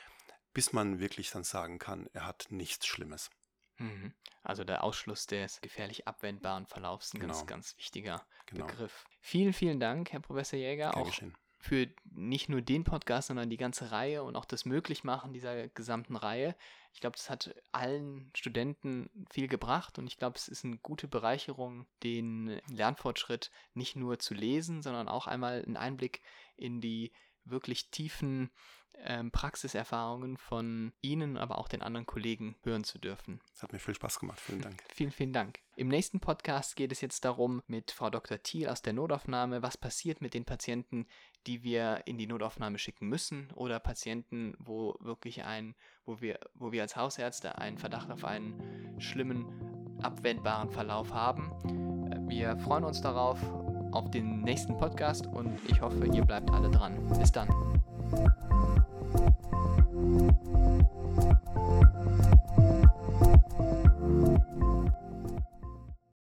bis 0.53 0.73
man 0.73 0.99
wirklich 0.99 1.31
dann 1.31 1.44
sagen 1.44 1.79
kann, 1.79 2.09
er 2.12 2.27
hat 2.27 2.46
nichts 2.51 2.87
Schlimmes. 2.87 3.31
Mhm. 3.79 4.12
Also 4.43 4.64
der 4.64 4.85
Ausschluss 4.85 5.27
des 5.27 5.61
gefährlich 5.61 6.07
abwendbaren 6.07 6.67
Verlaufs, 6.67 7.12
ein 7.12 7.21
genau. 7.21 7.35
ganz, 7.35 7.47
ganz 7.47 7.79
wichtiger 7.79 8.25
genau. 8.47 8.67
Begriff. 8.67 9.05
Vielen, 9.21 9.53
vielen 9.53 9.81
Dank, 9.81 10.12
Herr 10.12 10.21
Professor 10.21 10.59
Jäger, 10.59 10.91
Gern 10.91 11.03
auch 11.03 11.07
geschehen. 11.07 11.35
für 11.59 11.88
nicht 12.05 12.49
nur 12.49 12.62
den 12.62 12.85
Podcast, 12.85 13.29
sondern 13.29 13.51
die 13.51 13.57
ganze 13.57 13.91
Reihe 13.91 14.23
und 14.23 14.37
auch 14.37 14.45
das 14.45 14.64
Möglichmachen 14.64 15.33
dieser 15.33 15.69
gesamten 15.69 16.17
Reihe. 16.17 16.55
Ich 16.95 17.01
glaube, 17.01 17.17
das 17.17 17.31
hat 17.31 17.55
allen 17.73 18.31
Studenten 18.35 19.11
viel 19.31 19.49
gebracht 19.49 19.99
und 19.99 20.07
ich 20.07 20.17
glaube, 20.17 20.37
es 20.37 20.49
ist 20.49 20.64
eine 20.64 20.79
gute 20.79 21.09
Bereicherung, 21.09 21.87
den 22.03 22.61
Lernfortschritt 22.69 23.51
nicht 23.75 23.97
nur 23.97 24.19
zu 24.19 24.35
lesen, 24.35 24.83
sondern 24.83 25.09
auch 25.09 25.27
einmal 25.27 25.62
einen 25.64 25.77
Einblick 25.77 26.23
in 26.57 26.81
die 26.81 27.12
wirklich 27.45 27.91
tiefen 27.91 28.51
ähm, 29.05 29.31
Praxiserfahrungen 29.31 30.37
von 30.37 30.92
Ihnen, 31.01 31.37
aber 31.37 31.59
auch 31.59 31.68
den 31.68 31.83
anderen 31.83 32.07
Kollegen 32.07 32.57
hören 32.62 32.85
zu 32.85 32.98
dürfen. 32.98 33.40
Hat 33.61 33.72
mir 33.72 33.79
viel 33.79 33.94
Spaß 33.94 34.18
gemacht. 34.20 34.40
Vielen 34.40 34.62
Dank. 34.62 34.83
vielen, 34.94 35.11
vielen 35.11 35.33
Dank. 35.33 35.61
Im 35.77 35.88
nächsten 35.88 36.20
Podcast 36.20 36.77
geht 36.77 36.92
es 36.92 37.01
jetzt 37.01 37.24
darum, 37.24 37.62
mit 37.66 37.90
Frau 37.90 38.11
Dr. 38.11 38.42
Thiel 38.42 38.68
aus 38.68 38.83
der 38.83 38.92
Notaufnahme, 38.92 39.62
was 39.62 39.77
passiert 39.77 40.20
mit 40.20 40.35
den 40.35 40.44
Patienten, 40.44 41.07
die 41.46 41.62
wir 41.62 42.03
in 42.07 42.18
die 42.18 42.27
Notaufnahme 42.27 42.79
schicken 42.79 43.09
müssen 43.09 43.51
oder 43.55 43.79
Patienten, 43.79 44.55
wo 44.59 44.96
wirklich 45.01 45.44
ein, 45.44 45.74
wo 46.05 46.20
wir, 46.20 46.40
wo 46.55 46.72
wir 46.72 46.83
als 46.83 46.96
Hausärzte 46.96 47.59
einen 47.59 47.79
Verdacht 47.79 48.11
auf 48.11 48.24
einen 48.24 49.01
schlimmen, 49.01 49.46
abwendbaren 50.03 50.70
Verlauf 50.70 51.12
haben. 51.12 51.53
Wir 52.29 52.57
freuen 52.59 52.85
uns 52.85 53.01
darauf, 53.01 53.38
auf 53.92 54.11
den 54.11 54.42
nächsten 54.42 54.77
Podcast 54.77 55.27
und 55.27 55.59
ich 55.68 55.81
hoffe, 55.81 56.07
ihr 56.07 56.24
bleibt 56.24 56.51
alle 56.51 56.70
dran. 56.70 57.07
Bis 57.18 57.33
dann. 57.33 57.48
Thank 59.18 59.35
you. 60.46 60.58